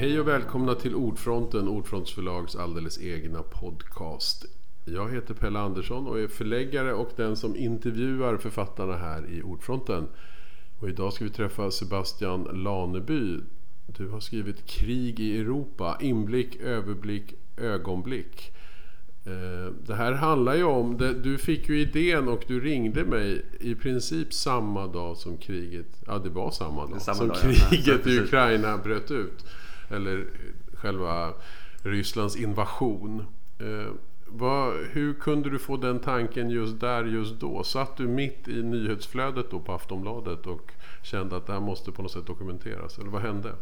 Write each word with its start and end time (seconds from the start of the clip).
Hej 0.00 0.20
och 0.20 0.28
välkomna 0.28 0.74
till 0.74 0.94
Ordfronten, 0.94 1.68
Ordfrontsförlags 1.68 2.56
alldeles 2.56 3.00
egna 3.00 3.42
podcast. 3.42 4.44
Jag 4.84 5.10
heter 5.12 5.34
Pelle 5.34 5.58
Andersson 5.58 6.06
och 6.06 6.20
är 6.20 6.28
förläggare 6.28 6.92
och 6.92 7.10
den 7.16 7.36
som 7.36 7.56
intervjuar 7.56 8.36
författarna 8.36 8.96
här 8.96 9.30
i 9.30 9.42
Ordfronten. 9.42 10.08
Och 10.78 10.88
idag 10.88 11.12
ska 11.12 11.24
vi 11.24 11.30
träffa 11.30 11.70
Sebastian 11.70 12.42
Laneby. 12.42 13.38
Du 13.86 14.08
har 14.08 14.20
skrivit 14.20 14.66
Krig 14.66 15.20
i 15.20 15.40
Europa, 15.40 15.98
inblick, 16.00 16.56
överblick, 16.56 17.34
ögonblick. 17.56 18.52
Eh, 19.24 19.72
det 19.86 19.94
här 19.94 20.12
handlar 20.12 20.54
ju 20.54 20.64
om, 20.64 20.96
du 21.22 21.38
fick 21.38 21.68
ju 21.68 21.80
idén 21.80 22.28
och 22.28 22.44
du 22.46 22.60
ringde 22.60 23.04
mig 23.04 23.42
i 23.60 23.74
princip 23.74 24.34
samma 24.34 24.86
dag 24.86 25.16
som 25.16 25.36
kriget, 25.36 26.02
ja 26.06 26.18
det 26.18 26.30
var 26.30 26.50
samma 26.50 26.86
dag, 26.86 27.02
samma 27.02 27.16
som 27.16 27.28
dag, 27.28 27.36
kriget 27.36 28.00
ja. 28.04 28.10
i 28.10 28.20
Ukraina 28.20 28.78
bröt 28.78 29.10
ut. 29.10 29.44
Eller 29.90 30.26
själva 30.74 31.32
Rysslands 31.82 32.36
invasion. 32.36 33.26
Eh, 33.58 33.92
vad, 34.26 34.74
hur 34.74 35.14
kunde 35.14 35.50
du 35.50 35.58
få 35.58 35.76
den 35.76 36.00
tanken 36.00 36.50
just 36.50 36.80
där, 36.80 37.04
just 37.04 37.40
då? 37.40 37.64
Satt 37.64 37.96
du 37.96 38.08
mitt 38.08 38.48
i 38.48 38.62
nyhetsflödet 38.62 39.50
då 39.50 39.60
på 39.60 39.72
Aftonbladet 39.72 40.46
och 40.46 40.72
kände 41.02 41.36
att 41.36 41.46
det 41.46 41.52
här 41.52 41.60
måste 41.60 41.92
på 41.92 42.02
något 42.02 42.12
sätt 42.12 42.26
dokumenteras? 42.26 42.98
Eller 42.98 43.10
vad 43.10 43.22
hände? 43.22 43.52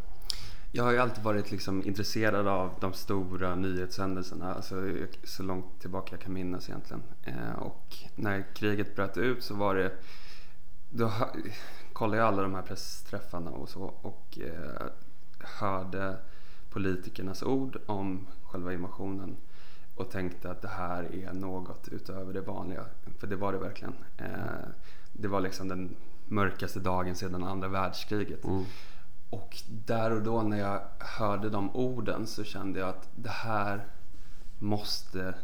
Jag 0.72 0.84
har 0.84 0.92
ju 0.92 0.98
alltid 0.98 1.24
varit 1.24 1.50
liksom 1.50 1.82
intresserad 1.86 2.48
av 2.48 2.70
de 2.80 2.92
stora 2.92 3.54
nyhetshändelserna, 3.54 4.54
alltså 4.54 4.74
så 5.24 5.42
långt 5.42 5.80
tillbaka 5.80 6.08
jag 6.10 6.20
kan 6.20 6.32
minnas 6.32 6.68
egentligen. 6.68 7.02
Eh, 7.24 7.58
och 7.58 7.96
när 8.14 8.54
kriget 8.54 8.96
bröt 8.96 9.16
ut 9.16 9.42
så 9.42 9.54
var 9.54 9.74
det, 9.74 9.92
då 10.90 11.12
kollade 11.92 12.18
jag 12.18 12.28
alla 12.28 12.42
de 12.42 12.54
här 12.54 12.62
pressträffarna 12.62 13.50
och 13.50 13.68
så 13.68 13.82
och 14.02 14.38
eh, 14.40 14.86
hörde 15.40 16.16
politikernas 16.70 17.42
ord 17.42 17.78
om 17.86 18.26
själva 18.42 18.72
invasionen 18.72 19.36
och 19.94 20.10
tänkte 20.10 20.50
att 20.50 20.62
det 20.62 20.68
här 20.68 21.14
är 21.14 21.32
något 21.32 21.88
utöver 21.88 22.32
det 22.32 22.40
vanliga. 22.40 22.84
För 23.18 23.26
det 23.26 23.36
var 23.36 23.52
det 23.52 23.58
verkligen. 23.58 23.94
Eh, 24.16 24.68
det 25.12 25.28
var 25.28 25.40
liksom 25.40 25.68
den 25.68 25.96
mörkaste 26.26 26.80
dagen 26.80 27.14
sedan 27.14 27.44
andra 27.44 27.68
världskriget. 27.68 28.44
Mm. 28.44 28.64
Och 29.30 29.56
där 29.86 30.10
och 30.10 30.22
då 30.22 30.42
när 30.42 30.58
jag 30.58 30.80
hörde 30.98 31.50
de 31.50 31.76
orden 31.76 32.26
så 32.26 32.44
kände 32.44 32.80
jag 32.80 32.88
att 32.88 33.08
det 33.14 33.30
här 33.30 33.86
måste 34.58 35.34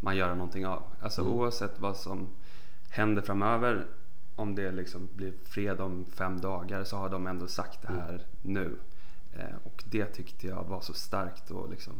man 0.00 0.16
göra 0.16 0.34
någonting 0.34 0.66
av. 0.66 0.82
Alltså 1.00 1.20
mm. 1.20 1.32
oavsett 1.32 1.80
vad 1.80 1.96
som 1.96 2.28
händer 2.90 3.22
framöver, 3.22 3.86
om 4.36 4.54
det 4.54 4.72
liksom 4.72 5.08
blir 5.14 5.32
fred 5.44 5.80
om 5.80 6.06
fem 6.10 6.40
dagar 6.40 6.84
så 6.84 6.96
har 6.96 7.08
de 7.08 7.26
ändå 7.26 7.46
sagt 7.46 7.82
det 7.82 7.88
här 7.88 8.08
mm. 8.08 8.22
nu. 8.42 8.76
Eh, 9.32 9.56
och 9.64 9.84
det 9.86 10.06
tyckte 10.06 10.46
jag 10.46 10.64
var 10.64 10.80
så 10.80 10.92
starkt 10.92 11.50
och 11.50 11.70
liksom, 11.70 11.94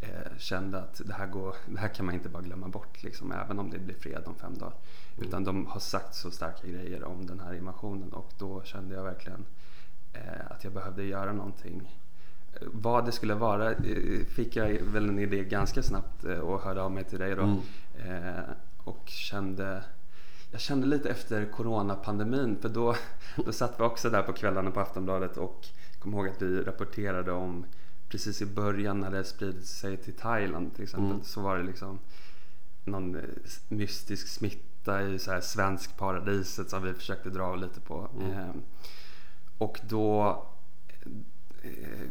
eh, 0.00 0.38
kände 0.38 0.78
att 0.78 1.00
det 1.04 1.14
här, 1.14 1.26
går, 1.26 1.56
det 1.66 1.78
här 1.78 1.88
kan 1.88 2.06
man 2.06 2.14
inte 2.14 2.28
bara 2.28 2.42
glömma 2.42 2.68
bort, 2.68 3.02
liksom, 3.02 3.32
även 3.32 3.58
om 3.58 3.70
det 3.70 3.78
blir 3.78 3.94
fred 3.94 4.22
om 4.26 4.34
fem 4.34 4.58
dagar. 4.58 4.74
Mm. 5.16 5.28
Utan 5.28 5.44
de 5.44 5.66
har 5.66 5.80
sagt 5.80 6.14
så 6.14 6.30
starka 6.30 6.66
grejer 6.66 7.04
om 7.04 7.26
den 7.26 7.40
här 7.40 7.54
invasionen 7.54 8.12
och 8.12 8.32
då 8.38 8.62
kände 8.64 8.94
jag 8.94 9.04
verkligen 9.04 9.44
eh, 10.12 10.50
att 10.50 10.64
jag 10.64 10.72
behövde 10.72 11.04
göra 11.04 11.32
någonting. 11.32 12.00
Vad 12.60 13.06
det 13.06 13.12
skulle 13.12 13.34
vara 13.34 13.72
eh, 13.72 14.24
fick 14.28 14.56
jag 14.56 14.68
väl 14.68 15.08
en 15.08 15.18
idé 15.18 15.44
ganska 15.44 15.82
snabbt 15.82 16.24
eh, 16.24 16.38
och 16.38 16.60
hörde 16.60 16.82
av 16.82 16.92
mig 16.92 17.04
till 17.04 17.18
dig 17.18 17.34
då. 17.34 17.42
Mm. 17.42 17.60
Eh, 18.04 18.44
och 18.84 19.08
kände 19.08 19.84
jag 20.50 20.60
kände 20.60 20.86
lite 20.86 21.10
efter 21.10 21.44
coronapandemin 21.44 22.56
för 22.60 22.68
då, 22.68 22.96
då 23.44 23.52
satt 23.52 23.80
vi 23.80 23.84
också 23.84 24.10
där 24.10 24.22
på 24.22 24.32
kvällarna 24.32 24.70
på 24.70 24.80
Aftonbladet 24.80 25.36
och 25.36 25.66
kom 26.04 26.14
ihåg 26.14 26.28
att 26.28 26.42
vi 26.42 26.62
rapporterade 26.62 27.32
om 27.32 27.64
precis 28.08 28.42
i 28.42 28.46
början 28.46 29.00
när 29.00 29.10
det 29.10 29.24
spridit 29.24 29.66
sig 29.66 29.96
till 29.96 30.14
Thailand 30.14 30.74
till 30.74 30.82
exempel 30.82 31.10
mm. 31.10 31.24
så 31.24 31.40
var 31.40 31.58
det 31.58 31.64
liksom 31.64 31.98
någon 32.84 33.20
mystisk 33.68 34.28
smitta 34.28 35.02
i 35.02 35.18
så 35.18 35.30
här 35.30 35.40
svensk 35.40 35.96
paradiset 35.96 36.70
som 36.70 36.82
vi 36.82 36.94
försökte 36.94 37.30
dra 37.30 37.56
lite 37.56 37.80
på. 37.80 38.08
Mm. 38.20 38.32
Eh, 38.32 38.54
och 39.58 39.80
då 39.88 40.28
eh, 40.88 41.10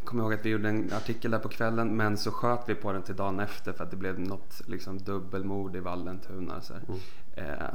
kommer 0.04 0.24
jag 0.24 0.32
ihåg 0.32 0.40
att 0.40 0.46
vi 0.46 0.50
gjorde 0.50 0.70
en 0.70 0.94
artikel 0.94 1.32
där 1.32 1.40
på 1.40 1.50
kvällen 1.50 1.98
men 1.98 2.18
så 2.18 2.32
sköt 2.32 2.60
vi 2.68 2.76
på 2.76 2.92
den 2.92 3.02
till 3.04 3.16
dagen 3.16 3.40
efter 3.40 3.74
för 3.74 3.84
att 3.84 3.92
det 3.92 3.98
blev 3.98 4.20
något 4.20 4.62
liksom, 4.68 4.98
dubbelmord 4.98 5.76
i 5.76 5.80
Vallentuna. 5.80 6.62
Så 6.62 6.74
mm. 6.74 7.00
eh, 7.34 7.68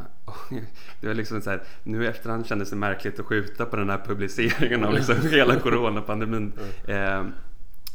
det 1.01 1.07
var 1.07 1.15
liksom 1.15 1.41
så 1.41 1.51
här, 1.51 1.63
nu 1.83 2.05
i 2.05 2.07
efterhand 2.07 2.47
kändes 2.47 2.71
det 2.71 2.77
märkligt 2.77 3.21
att 3.21 3.27
skjuta 3.27 3.67
på 3.67 3.77
den 3.77 3.91
här 3.91 3.99
publiceringen 3.99 4.85
av 4.85 4.95
liksom 4.95 5.17
hela 5.31 5.61
coronapandemin. 5.61 6.53
Mm. 6.87 7.27
Eh, 7.27 7.33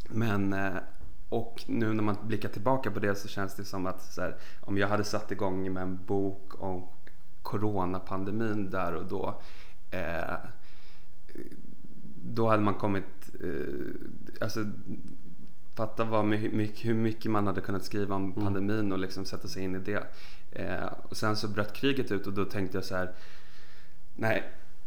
men 0.10 0.54
eh, 0.54 0.74
och 1.30 1.64
nu 1.68 1.94
när 1.94 2.04
man 2.04 2.18
blickar 2.24 2.50
tillbaka 2.50 2.92
på 2.92 3.00
det 3.00 3.16
så 3.16 3.28
känns 3.28 3.56
det 3.56 3.66
som 3.66 3.86
att 3.86 4.18
här, 4.18 4.36
om 4.62 4.78
jag 4.78 4.88
hade 4.88 5.04
satt 5.04 5.32
igång 5.32 5.74
med 5.74 5.84
en 5.84 6.06
bok 6.06 6.64
om 6.64 6.88
coronapandemin 7.42 8.70
där 8.70 8.94
och 8.94 9.06
då 9.06 9.42
eh, 9.92 10.36
då 12.26 12.50
hade 12.50 12.64
man 12.64 12.74
kommit, 12.74 13.04
eh, 13.04 13.23
alltså 14.42 14.66
fatta 15.76 16.04
vad 16.04 16.26
mycket, 16.26 16.86
hur 16.86 16.94
mycket 16.94 17.32
man 17.32 17.48
hade 17.48 17.62
kunnat 17.62 17.86
skriva 17.86 18.16
om 18.16 18.24
mm. 18.24 18.44
pandemin 18.44 18.92
och 18.92 19.00
liksom 19.00 19.26
sätta 19.26 19.48
sig 19.48 19.64
in 19.64 19.76
i 19.76 19.80
det. 19.80 20.08
Eh, 20.52 20.94
och 21.04 21.18
sen 21.18 21.36
så 21.36 21.48
bröt 21.48 21.74
kriget 21.74 22.12
ut 22.12 22.28
och 22.28 22.34
då 22.34 22.46
tänkte 22.46 22.78
jag 22.78 22.86
så 22.86 22.96
här, 22.96 23.12
nej, 24.16 24.44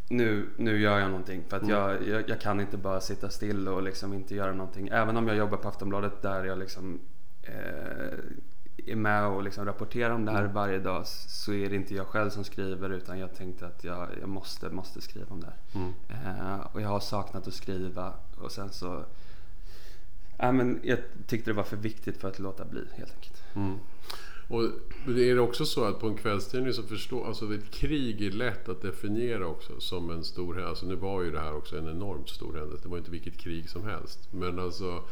nu, 0.08 0.48
nu 0.56 0.80
gör 0.80 0.98
jag 0.98 1.10
någonting. 1.10 1.44
För 1.48 1.56
att 1.56 1.62
mm. 1.62 1.74
jag, 1.74 2.08
jag, 2.08 2.28
jag, 2.28 2.40
kan 2.40 2.60
inte 2.60 2.76
bara 2.76 3.00
sitta 3.00 3.28
still 3.28 3.68
och 3.68 3.82
liksom 3.82 4.14
inte 4.14 4.34
göra 4.34 4.52
någonting. 4.52 4.88
Även 4.88 5.16
om 5.16 5.28
jag 5.28 5.36
jobbar 5.36 5.58
på 5.58 5.68
Aftonbladet 5.68 6.22
där 6.22 6.44
jag 6.44 6.58
liksom 6.58 7.00
eh, 7.42 8.18
är 8.86 8.96
med 8.96 9.26
och 9.26 9.42
liksom 9.42 9.64
rapporterar 9.64 10.10
om 10.10 10.24
det 10.24 10.32
här 10.32 10.40
mm. 10.40 10.52
varje 10.52 10.78
dag 10.78 11.06
så 11.06 11.52
är 11.52 11.70
det 11.70 11.76
inte 11.76 11.94
jag 11.94 12.06
själv 12.06 12.30
som 12.30 12.44
skriver 12.44 12.90
utan 12.90 13.18
jag 13.18 13.34
tänkte 13.34 13.66
att 13.66 13.84
jag, 13.84 14.08
jag 14.20 14.28
måste, 14.28 14.70
måste 14.70 15.00
skriva 15.00 15.26
om 15.28 15.40
det 15.40 15.46
här. 15.46 15.80
Mm. 15.80 15.92
Eh, 16.08 16.66
och 16.72 16.80
jag 16.80 16.88
har 16.88 17.00
saknat 17.00 17.48
att 17.48 17.54
skriva 17.54 18.12
och 18.38 18.52
sen 18.52 18.70
så 18.70 19.04
ja, 20.36 20.52
men 20.52 20.80
jag 20.82 20.98
tyckte 21.26 21.50
det 21.50 21.54
var 21.54 21.62
för 21.62 21.76
viktigt 21.76 22.20
för 22.20 22.28
att 22.28 22.38
låta 22.38 22.64
bli 22.64 22.84
helt 22.96 23.12
enkelt. 23.14 23.42
Mm. 23.54 23.78
Och 24.48 24.62
är 25.06 25.34
det 25.34 25.40
också 25.40 25.64
så 25.66 25.84
att 25.84 26.00
på 26.00 26.06
en 26.06 26.16
kvällstidning 26.16 26.72
så 26.72 26.82
förstår, 26.82 27.26
alltså 27.26 27.54
ett 27.54 27.70
krig 27.70 28.22
är 28.22 28.30
lätt 28.30 28.68
att 28.68 28.82
definiera 28.82 29.46
också 29.46 29.80
som 29.80 30.10
en 30.10 30.24
stor 30.24 30.54
händelse. 30.54 30.68
Alltså 30.68 30.86
nu 30.86 30.94
var 30.94 31.22
ju 31.22 31.30
det 31.30 31.40
här 31.40 31.56
också 31.56 31.78
en 31.78 31.88
enormt 31.88 32.28
stor 32.28 32.54
händelse, 32.54 32.82
det 32.82 32.88
var 32.88 32.98
inte 32.98 33.10
vilket 33.10 33.38
krig 33.38 33.70
som 33.70 33.84
helst. 33.84 34.28
Men 34.30 34.58
alltså 34.58 35.02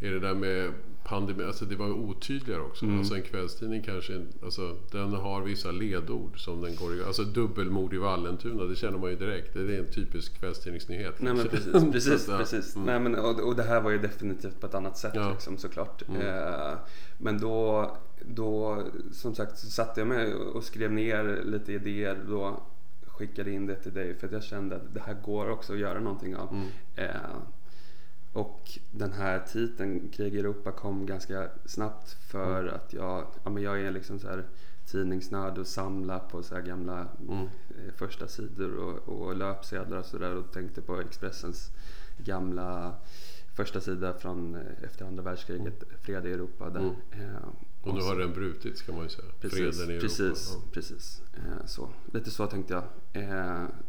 är 0.00 0.10
det 0.10 0.20
där 0.20 0.34
med 0.34 0.72
pandemi, 1.04 1.44
alltså 1.44 1.64
det 1.64 1.76
var 1.76 1.90
otydligare 1.90 2.60
också. 2.62 2.84
Mm. 2.84 2.98
Alltså 2.98 3.14
en 3.14 3.22
kvällstidning 3.22 3.82
kanske, 3.82 4.26
alltså 4.42 4.76
den 4.90 5.12
har 5.12 5.42
vissa 5.42 5.70
ledord 5.70 6.44
som 6.44 6.60
den 6.60 6.76
går 6.76 7.06
Alltså 7.06 7.24
dubbelmord 7.24 7.94
i 7.94 7.96
Vallentuna, 7.96 8.64
det 8.64 8.76
känner 8.76 8.98
man 8.98 9.10
ju 9.10 9.16
direkt. 9.16 9.54
Det 9.54 9.60
är 9.60 9.78
en 9.78 9.90
typisk 9.90 10.40
kvällstidningsnyhet. 10.40 11.20
Nej 11.20 11.34
men 11.34 11.48
precis, 11.48 11.72
precis. 11.92 12.28
att, 12.28 12.38
precis. 12.38 12.76
Mm. 12.76 12.86
Nej, 12.86 13.00
men, 13.00 13.24
och, 13.24 13.40
och, 13.40 13.56
det 13.56 13.62
här 13.62 13.80
var 13.80 13.90
ju 13.90 13.98
definitivt 13.98 14.60
på 14.60 14.66
ett 14.66 14.74
annat 14.74 14.98
sätt 14.98 15.12
ja. 15.14 15.30
liksom, 15.30 15.58
såklart. 15.58 16.08
Mm. 16.08 16.20
Eh, 16.20 16.72
men 17.18 17.40
då, 17.40 17.90
då, 18.24 18.82
som 19.12 19.34
sagt, 19.34 19.58
så 19.58 19.70
satte 19.70 20.00
jag 20.00 20.08
mig 20.08 20.34
och 20.34 20.64
skrev 20.64 20.92
ner 20.92 21.42
lite 21.44 21.72
idéer 21.72 22.18
då 22.28 22.62
skickade 23.06 23.50
in 23.50 23.66
det 23.66 23.74
till 23.74 23.94
dig 23.94 24.14
för 24.14 24.26
att 24.26 24.32
jag 24.32 24.44
kände 24.44 24.76
att 24.76 24.94
det 24.94 25.00
här 25.00 25.16
går 25.24 25.50
också 25.50 25.72
att 25.72 25.78
göra 25.78 26.00
någonting 26.00 26.36
av. 26.36 26.48
Mm. 26.52 26.66
Eh, 26.96 27.36
och 28.32 28.78
den 28.90 29.12
här 29.12 29.40
titeln, 29.52 30.08
Krig 30.08 30.34
i 30.34 30.38
Europa, 30.38 30.72
kom 30.72 31.06
ganska 31.06 31.50
snabbt 31.64 32.16
för 32.30 32.60
mm. 32.62 32.74
att 32.74 32.92
jag, 32.92 33.26
ja, 33.44 33.50
men 33.50 33.62
jag 33.62 33.80
är 33.80 33.90
liksom 33.90 34.18
så 34.18 34.28
här 34.28 34.44
tidningsnörd 34.86 35.58
och 35.58 35.66
samlar 35.66 36.18
på 36.18 36.42
så 36.42 36.60
gamla 36.60 37.08
mm. 37.28 37.48
Eh, 37.70 37.92
första 37.96 38.28
sidor 38.28 38.76
och, 38.76 39.08
och 39.08 39.36
löpsedlar 39.36 39.98
och 39.98 40.06
sådär 40.06 40.34
och 40.34 40.52
tänkte 40.52 40.82
på 40.82 41.00
Expressens 41.00 41.70
gamla 42.18 42.94
första 43.56 43.80
sida 43.80 44.12
från 44.12 44.54
eh, 44.54 44.84
efter 44.84 45.04
andra 45.04 45.22
världskriget, 45.22 45.82
mm. 45.82 45.98
Fred 46.02 46.26
i 46.26 46.32
Europa. 46.32 46.70
Där, 46.70 46.80
mm. 46.80 46.94
eh, 47.10 47.42
och 47.82 47.94
nu 47.94 48.00
har 48.00 48.16
den 48.16 48.32
brutits 48.32 48.82
kan 48.82 48.94
man 48.94 49.04
ju 49.04 49.10
säga. 49.10 49.28
Precis, 49.40 49.58
Freden 49.58 49.96
i 49.96 50.00
precis, 50.00 50.20
Europa. 50.20 50.64
Ja. 50.66 50.70
Precis, 50.72 51.22
så. 51.66 51.88
Lite 52.12 52.30
så 52.30 52.46
tänkte 52.46 52.74
jag. 52.74 52.84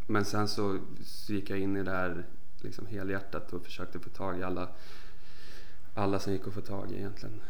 Men 0.07 0.25
sen 0.25 0.47
så, 0.47 0.79
så 1.03 1.33
gick 1.33 1.49
jag 1.49 1.59
in 1.59 1.77
i 1.77 1.83
det 1.83 1.91
här 1.91 2.25
liksom 2.63 2.85
helhjärtat 2.85 3.53
och 3.53 3.65
försökte 3.65 3.99
få 3.99 4.09
tag 4.09 4.39
i 4.39 4.43
alla, 4.43 4.69
alla 5.93 6.19
som 6.19 6.33
gick 6.33 6.47
att 6.47 6.53
få 6.53 6.61
tag 6.61 6.91
i 6.91 6.95
egentligen. 6.95 7.41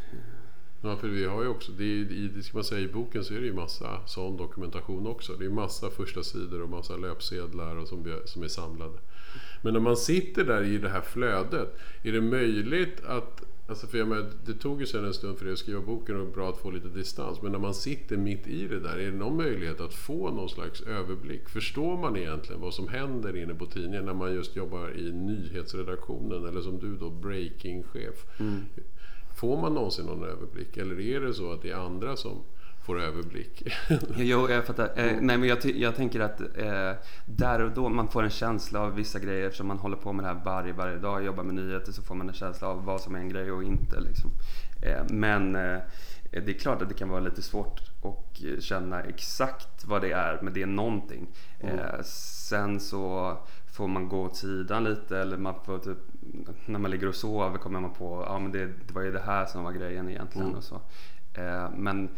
Ja, 0.84 0.96
för 0.96 1.08
vi 1.08 1.26
har 1.26 1.44
ju 1.44 1.48
också, 1.48 1.72
det, 1.72 1.84
är, 1.84 2.30
det 2.36 2.44
ska 2.44 2.58
man 2.58 2.64
säga, 2.64 2.82
i 2.82 2.88
boken 2.88 3.24
så 3.24 3.34
är 3.34 3.40
det 3.40 3.46
ju 3.46 3.54
massa 3.54 4.08
sån 4.08 4.38
dokumentation 4.38 5.08
också. 5.08 5.34
Det 5.34 5.46
är 5.46 5.50
massa 5.50 5.90
första 5.90 6.24
sidor 6.24 6.62
och 6.62 6.70
massa 6.70 6.98
löpsedlar 6.98 7.76
och 7.76 7.88
som, 7.88 8.18
som 8.26 8.44
är 8.44 8.48
samlade. 8.48 8.98
Men 9.62 9.74
när 9.74 9.80
man 9.80 9.98
sitter 9.98 10.44
där 10.44 10.64
i 10.64 10.78
det 10.78 10.90
här 10.90 11.02
flödet, 11.02 11.78
är 12.04 12.12
det 12.12 12.22
möjligt 12.22 13.04
att 13.06 13.44
Alltså 13.72 13.88
för 13.88 13.98
jag 13.98 14.08
menar, 14.08 14.32
det 14.46 14.54
tog 14.54 14.80
ju 14.82 14.86
sen 14.86 15.06
en 15.06 15.14
stund 15.14 15.38
för 15.38 15.46
dig 15.46 15.54
att 15.54 15.60
skriva 15.60 15.82
boken 15.82 16.22
och 16.22 16.28
bra 16.28 16.50
att 16.50 16.58
få 16.58 16.72
lite 16.72 16.88
distans. 16.88 17.42
Men 17.42 17.52
när 17.52 17.60
man 17.60 17.74
sitter 17.74 18.18
mitt 18.18 18.48
i 18.48 18.68
det 18.68 18.80
där, 18.80 18.98
är 18.98 19.12
det 19.12 19.18
någon 19.18 19.38
möjlighet 19.38 19.82
att 19.82 19.94
få 19.94 20.32
någon 20.32 20.50
slags 20.50 20.82
överblick? 20.82 21.50
Förstår 21.50 21.98
man 21.98 22.18
egentligen 22.18 22.62
vad 22.62 22.74
som 22.74 22.88
händer 22.88 23.38
inne 23.38 23.54
på 23.54 23.66
tidningen 23.66 24.06
när 24.06 24.14
man 24.14 24.34
just 24.34 24.56
jobbar 24.56 24.98
i 24.98 25.12
nyhetsredaktionen 25.12 26.46
eller 26.46 26.62
som 26.62 26.80
du 26.80 26.98
då, 26.98 27.10
breaking-chef? 27.10 28.40
Mm. 28.40 28.66
Får 29.36 29.62
man 29.62 29.74
någonsin 29.74 30.06
någon 30.06 30.24
överblick 30.24 30.78
eller 30.78 31.00
är 31.00 31.20
det 31.20 31.34
så 31.34 31.52
att 31.54 31.62
det 31.62 31.72
är 31.72 31.76
andra 31.76 32.16
som 32.16 32.44
får 32.86 33.02
överblick? 33.02 33.64
jo, 34.16 34.50
jag 34.50 34.66
fattar. 34.66 34.84
Eh, 34.96 35.18
nej, 35.22 35.38
men 35.38 35.44
jag, 35.44 35.66
jag 35.66 35.96
tänker 35.96 36.20
att 36.20 36.42
eh, 36.42 36.92
där 37.26 37.62
och 37.62 37.72
då 37.72 37.90
man 37.90 38.08
får 38.08 38.24
en 38.24 38.30
känsla 38.30 38.80
av 38.80 38.96
vissa 38.96 39.20
grejer 39.20 39.46
eftersom 39.46 39.68
man 39.68 39.78
håller 39.78 39.98
på 39.98 40.14
med 40.14 40.26
det 40.26 40.30
här 40.30 40.42
varje, 40.46 40.74
varje 40.74 40.98
dag, 40.98 41.26
jobbar 41.26 41.44
med 41.44 41.56
nyheter 41.56 41.92
så 41.92 42.02
får 42.02 42.16
man 42.16 42.30
en 42.30 42.36
känsla 42.36 42.68
av 42.68 42.86
vad 42.86 43.02
som 43.02 43.16
är 43.16 43.20
en 43.20 43.30
grej 43.30 43.52
och 43.52 43.64
inte. 43.64 44.00
Liksom. 44.00 44.32
Eh, 44.82 45.04
men 45.10 45.56
eh, 45.56 45.80
det 46.32 46.50
är 46.50 46.60
klart 46.60 46.82
att 46.82 46.90
det 46.90 46.96
kan 46.96 47.10
vara 47.10 47.20
lite 47.20 47.42
svårt 47.42 47.82
att 48.04 48.64
känna 48.64 49.02
exakt 49.02 49.86
vad 49.86 50.02
det 50.02 50.12
är, 50.12 50.40
men 50.42 50.54
det 50.54 50.62
är 50.62 50.68
någonting. 50.68 51.28
Mm. 51.60 51.80
Eh, 51.80 52.02
sen 52.04 52.80
så 52.80 53.38
får 53.72 53.88
man 53.88 54.10
gå 54.10 54.22
åt 54.22 54.36
sidan 54.36 54.84
lite 54.84 55.18
eller 55.18 55.38
man 55.38 55.56
får 55.66 55.80
typ, 55.80 55.98
när 56.66 56.80
man 56.80 56.92
ligger 56.92 57.08
och 57.08 57.16
sover 57.16 57.58
kommer 57.58 57.80
man 57.80 57.94
på 57.94 58.24
ja 58.28 58.40
men 58.40 58.52
det, 58.52 58.66
det 58.66 58.94
var 58.94 59.02
ju 59.02 59.12
det 59.12 59.22
här 59.22 59.46
som 59.46 59.64
var 59.64 59.72
grejen 59.72 60.10
egentligen 60.10 60.48
mm. 60.48 60.58
och 60.58 60.64
så. 60.64 60.82
Eh, 61.34 61.70
men 61.76 62.10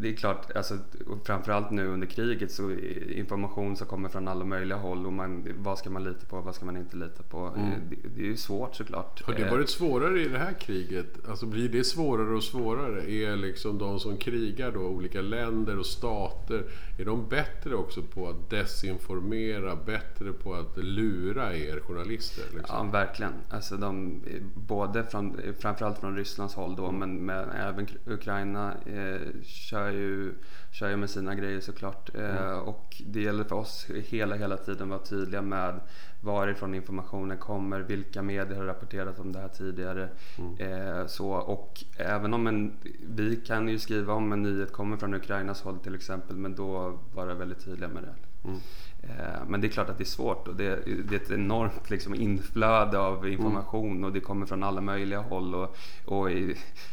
det 0.00 0.08
är 0.08 0.16
klart, 0.16 0.56
alltså, 0.56 0.78
framförallt 1.24 1.70
nu 1.70 1.86
under 1.86 2.06
kriget 2.06 2.50
så 2.50 2.70
information 3.08 3.76
som 3.76 3.86
kommer 3.86 4.08
från 4.08 4.28
alla 4.28 4.44
möjliga 4.44 4.78
håll 4.78 5.06
och 5.06 5.12
man, 5.12 5.48
vad 5.58 5.78
ska 5.78 5.90
man 5.90 6.04
lita 6.04 6.26
på 6.26 6.36
och 6.36 6.44
vad 6.44 6.54
ska 6.54 6.64
man 6.64 6.76
inte 6.76 6.96
lita 6.96 7.22
på? 7.22 7.38
Mm. 7.38 7.70
Det, 7.90 8.08
det, 8.08 8.22
är 8.22 8.26
ju 8.26 8.36
svårt 8.36 8.74
såklart. 8.74 9.22
Har 9.26 9.34
det 9.34 9.50
varit 9.50 9.70
svårare 9.70 10.20
i 10.20 10.28
det 10.28 10.38
här 10.38 10.52
kriget? 10.52 11.28
Alltså 11.28 11.46
blir 11.46 11.68
det 11.68 11.84
svårare 11.84 12.34
och 12.34 12.44
svårare? 12.44 13.10
Är 13.10 13.36
liksom 13.36 13.78
de 13.78 14.00
som 14.00 14.16
krigar 14.16 14.72
då, 14.72 14.80
olika 14.80 15.20
länder 15.20 15.78
och 15.78 15.86
stater, 15.86 16.64
är 16.98 17.04
de 17.04 17.28
bättre 17.28 17.74
också 17.74 18.02
på 18.02 18.28
att 18.28 18.50
desinformera, 18.50 19.76
bättre 19.76 20.32
på 20.32 20.54
att 20.54 20.76
lura 20.76 21.56
er 21.56 21.80
journalister? 21.80 22.44
Liksom? 22.56 22.86
Ja, 22.86 22.92
verkligen. 22.92 23.32
Alltså 23.50 23.76
de, 23.76 24.22
både 24.54 25.04
från, 25.04 25.40
framförallt 25.58 25.98
från 25.98 26.16
Rysslands 26.16 26.54
håll 26.54 26.76
då, 26.76 26.86
mm. 26.86 26.98
men, 26.98 27.26
men 27.26 27.50
även 27.50 27.86
Ukraina 28.06 28.74
eh, 28.86 29.20
kör 29.42 29.81
kör 29.82 29.90
ju, 29.90 30.34
kör 30.70 30.88
ju 30.88 30.96
med 30.96 31.10
sina 31.10 31.34
grejer 31.34 31.60
såklart. 31.60 32.14
Eh, 32.14 32.46
mm. 32.46 32.60
och 32.60 33.02
det 33.06 33.20
gäller 33.20 33.44
för 33.44 33.56
oss 33.56 33.86
hela, 34.08 34.34
hela 34.34 34.56
tiden 34.56 34.88
vara 34.88 35.00
tydliga 35.00 35.42
med 35.42 35.80
varifrån 36.20 36.74
informationen 36.74 37.38
kommer, 37.38 37.80
vilka 37.80 38.22
medier 38.22 38.58
har 38.58 38.64
rapporterat 38.64 39.18
om 39.18 39.32
det 39.32 39.38
här 39.38 39.48
tidigare. 39.48 40.08
Mm. 40.38 40.56
Eh, 40.58 41.06
så, 41.06 41.30
och 41.30 41.84
även 41.96 42.34
om 42.34 42.46
en, 42.46 42.72
vi 43.08 43.36
kan 43.36 43.68
ju 43.68 43.78
skriva 43.78 44.14
om 44.14 44.32
en 44.32 44.42
nyhet 44.42 44.72
kommer 44.72 44.96
från 44.96 45.14
Ukrainas 45.14 45.62
håll 45.62 45.78
till 45.78 45.94
exempel, 45.94 46.36
men 46.36 46.54
då 46.54 46.98
vara 47.14 47.34
väldigt 47.34 47.64
tydliga 47.64 47.88
med 47.88 48.02
det. 48.02 48.48
Mm. 48.48 48.60
Eh, 49.02 49.46
men 49.48 49.60
det 49.60 49.66
är 49.66 49.68
klart 49.68 49.88
att 49.88 49.98
det 49.98 50.04
är 50.04 50.06
svårt 50.06 50.48
och 50.48 50.56
det, 50.56 50.66
är 50.66 51.14
ett 51.14 51.30
enormt 51.30 51.90
liksom 51.90 52.14
inflöde 52.14 52.98
av 52.98 53.28
information 53.28 53.90
mm. 53.90 54.04
och 54.04 54.12
det 54.12 54.20
kommer 54.20 54.46
från 54.46 54.62
alla 54.62 54.80
möjliga 54.80 55.20
håll. 55.20 55.54
Och, 55.54 55.76
och 56.04 56.28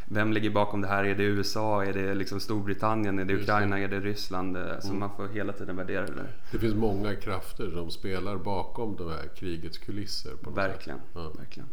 vem 0.06 0.34
ligger 0.34 0.50
bakom 0.50 0.82
det 0.82 0.88
här? 0.88 1.04
Är 1.04 1.16
det 1.16 1.24
USA? 1.24 1.86
Är 1.86 1.94
det 1.94 2.16
liksom 2.16 2.40
Storbritannien? 2.40 3.20
Är 3.20 3.26
det 3.26 3.34
Ukraina? 3.34 3.80
Är 3.80 3.88
det 3.88 4.00
Ryssland? 4.00 4.58
Eh, 4.58 4.80
så 4.80 4.88
mm. 4.88 5.00
man 5.00 5.10
får 5.16 5.28
hela 5.28 5.54
tiden 5.54 5.76
värdera 5.76 6.06
det. 6.06 6.28
Det 6.52 6.60
finns 6.60 6.76
många 6.76 7.16
krafter 7.16 7.72
som 7.72 7.92
spelar 7.92 8.38
bakom 8.38 8.96
de 8.96 9.10
här 9.10 9.28
krigets 9.36 9.78
kulisser. 9.78 10.36
På 10.44 10.50
verkligen, 10.50 11.00
ja. 11.14 11.32
verkligen. 11.38 11.70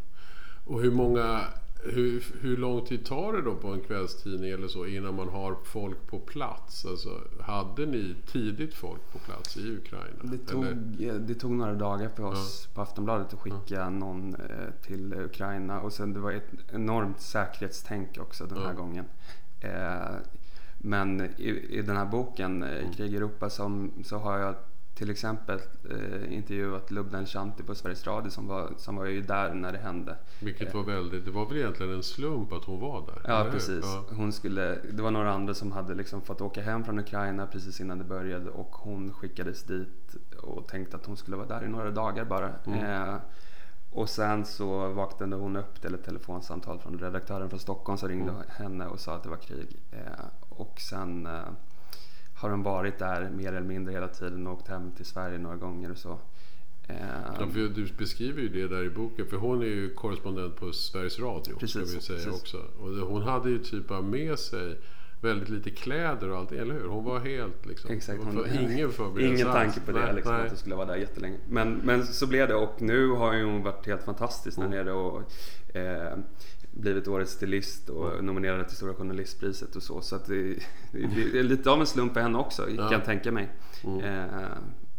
Och 0.65 0.83
hur 0.83 0.91
många 0.91 1.41
hur, 1.83 2.25
hur 2.41 2.57
lång 2.57 2.85
tid 2.85 3.05
tar 3.05 3.33
det 3.33 3.43
då 3.43 3.55
på 3.55 3.69
en 3.69 3.81
kvällstidning 3.81 4.51
eller 4.51 4.69
så 4.69 4.87
innan 4.87 5.15
man 5.15 5.29
har 5.29 5.57
folk 5.65 6.07
på 6.07 6.19
plats? 6.19 6.87
Alltså, 6.87 7.21
hade 7.41 7.87
ni 7.87 8.15
tidigt 8.27 8.75
folk 8.75 9.13
på 9.13 9.19
plats 9.19 9.57
i 9.57 9.77
Ukraina? 9.77 10.23
Det 10.23 10.39
tog, 10.39 10.65
det 11.21 11.35
tog 11.35 11.51
några 11.51 11.75
dagar 11.75 12.09
för 12.09 12.25
oss 12.25 12.69
ja. 12.69 12.75
på 12.75 12.83
Aftonbladet 12.83 13.35
att 13.35 13.41
skicka 13.41 13.75
ja. 13.75 13.91
någon 13.91 14.35
eh, 14.35 14.87
till 14.87 15.15
Ukraina 15.15 15.81
och 15.81 15.93
sen 15.93 16.13
det 16.13 16.21
var 16.21 16.33
ett 16.33 16.51
enormt 16.73 17.21
säkerhetstänk 17.21 18.19
också 18.19 18.47
den 18.47 18.59
här 18.59 18.69
ja. 18.69 18.73
gången. 18.73 19.05
Eh, 19.61 20.17
men 20.79 21.21
i, 21.21 21.49
i, 21.79 21.83
den 21.83 21.97
här 21.97 22.07
boken, 22.07 22.63
eh, 22.63 22.79
mm. 22.79 22.93
Krig 22.93 23.13
i 23.13 23.17
Europa, 23.17 23.51
som, 23.51 23.93
så 24.05 24.17
har 24.17 24.39
jag 24.39 24.55
till 24.97 25.11
exempel 25.11 25.61
eh, 25.91 26.35
intervjuat 26.35 26.91
Lubna 26.91 27.27
Shanti 27.27 27.63
på 27.63 27.75
Sveriges 27.75 28.07
Radio 28.07 28.31
som 28.31 28.49
var, 28.49 28.73
som 28.77 28.97
var 28.97 29.07
ju 29.07 29.23
där 29.23 29.55
när 29.55 29.73
det 29.73 29.79
hände. 29.79 30.17
Vilket 30.41 30.75
var 30.75 30.83
väldigt, 30.83 31.25
det 31.25 31.31
var 31.31 31.47
väl 31.47 31.57
egentligen 31.57 31.93
en 31.93 32.03
slump 32.03 32.53
att 32.53 32.65
hon 32.65 32.81
var 32.81 33.07
där? 33.07 33.23
Ja 33.25 33.47
precis. 33.53 33.85
Ja. 33.85 34.05
Hon 34.17 34.33
skulle, 34.33 34.79
det 34.93 35.03
var 35.03 35.11
några 35.11 35.33
andra 35.33 35.55
som 35.55 35.73
hade 35.73 35.95
liksom 35.95 36.23
fått 36.23 36.41
åka 36.41 36.63
hem 36.63 36.85
från 36.85 36.99
Ukraina 36.99 37.47
precis 37.47 37.81
innan 37.81 37.99
det 37.99 38.05
började 38.05 38.51
och 38.51 38.71
hon 38.71 39.13
skickades 39.13 39.63
dit 39.63 40.17
och 40.43 40.69
tänkte 40.69 40.97
att 40.97 41.07
hon 41.07 41.17
skulle 41.17 41.37
vara 41.37 41.49
där 41.49 41.65
i 41.65 41.69
några 41.69 41.91
dagar 41.91 42.25
bara. 42.25 42.51
Mm. 42.67 42.85
Eh, 42.85 43.17
och 43.91 44.09
sen 44.09 44.45
så 44.45 44.89
vaknade 44.89 45.37
hon 45.37 45.57
upp 45.57 45.81
till 45.81 45.95
ett 45.95 46.05
telefonsamtal 46.05 46.79
från 46.79 46.99
redaktören 46.99 47.51
från 47.51 47.61
Stockholm 47.61 47.99
som 47.99 48.09
ringde 48.09 48.31
mm. 48.31 48.43
henne 48.49 48.87
och 48.87 49.01
sa 49.01 49.15
att 49.15 49.23
det 49.23 49.29
var 49.29 49.37
krig. 49.37 49.77
Eh, 49.91 50.27
och 50.49 50.81
sen 50.81 51.27
eh, 51.27 51.43
har 52.47 52.57
hon 52.57 52.63
varit 52.63 52.99
där 52.99 53.31
mer 53.31 53.49
eller 53.49 53.61
mindre 53.61 53.93
hela 53.93 54.09
tiden 54.09 54.47
och 54.47 54.53
åkt 54.53 54.69
hem 54.69 54.93
till 54.93 55.05
Sverige 55.05 55.39
några 55.39 55.57
gånger 55.57 55.91
och 55.91 55.99
så. 55.99 56.19
Ja, 56.89 56.95
ehm. 56.95 57.51
för 57.51 57.61
du 57.61 57.89
beskriver 57.99 58.43
ju 58.43 58.49
det 58.49 58.69
där 58.69 58.85
i 58.85 58.91
boken, 58.91 59.27
för 59.27 59.37
hon 59.37 59.63
är 59.63 59.67
ju 59.67 59.95
korrespondent 59.95 60.57
på 60.57 60.73
Sveriges 60.73 61.19
Radio. 61.19 61.57
Precis, 61.59 61.89
ska 61.89 61.97
vi 61.97 62.03
säga 62.03 62.19
precis. 62.19 62.43
också. 62.43 62.57
Och 62.79 62.91
hon 62.91 63.23
hade 63.23 63.51
ju 63.51 63.59
typ 63.59 63.91
av 63.91 64.05
med 64.05 64.39
sig 64.39 64.79
väldigt 65.21 65.49
lite 65.49 65.71
kläder 65.71 66.31
och 66.31 66.39
allt, 66.39 66.53
eller 66.53 66.75
hur? 66.75 66.89
Hon 66.89 67.05
var 67.05 67.21
helt 67.21 67.67
liksom... 67.67 67.91
Exakt. 67.91 68.25
Hon, 68.25 68.33
för, 68.33 68.61
ingen 68.61 68.93
förberedelse 68.93 69.43
Ingen 69.43 69.53
tanke 69.53 69.81
på 69.81 69.93
det, 69.93 70.13
liksom, 70.13 70.35
att 70.35 70.49
hon 70.49 70.59
skulle 70.59 70.75
vara 70.75 70.87
där 70.87 70.97
jättelänge. 70.97 71.39
Men, 71.49 71.81
men 71.85 72.07
så 72.07 72.27
blev 72.27 72.49
det 72.49 72.55
och 72.55 72.83
nu 72.83 73.09
har 73.09 73.43
hon 73.43 73.63
varit 73.63 73.87
helt 73.87 74.03
fantastisk 74.03 74.59
mm. 74.59 74.71
där 74.71 74.85
nere 74.85 74.93
och 74.93 75.23
eh, 75.77 76.19
blivit 76.81 77.09
årets 77.09 77.33
stilist 77.33 77.89
och 77.89 78.13
mm. 78.13 78.27
nominerad 78.27 78.69
till 78.69 78.77
Stora 78.77 78.95
Journalistpriset 78.95 79.77
och 79.77 79.83
så. 79.83 80.01
Så 80.01 80.17
att 80.17 80.27
det, 80.27 80.59
det, 80.93 81.39
är 81.39 81.43
lite 81.43 81.71
av 81.71 81.81
en 81.81 81.87
slump 81.87 82.13
för 82.13 82.21
henne 82.21 82.39
också, 82.39 82.63
kan 82.63 82.93
jag 82.93 83.05
tänka 83.05 83.33
mig. 83.33 83.49
Mm. 83.85 84.01
Eh, 84.01 84.49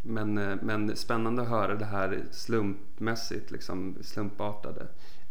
men, 0.02 0.38
eh, 0.38 0.58
men 0.62 0.96
spännande 0.96 1.42
att 1.42 1.48
höra 1.48 1.76
det 1.76 1.86
här 1.86 2.26
slumpmässigt, 2.32 3.52
liksom 3.52 3.96
slumpartade. 4.02 4.88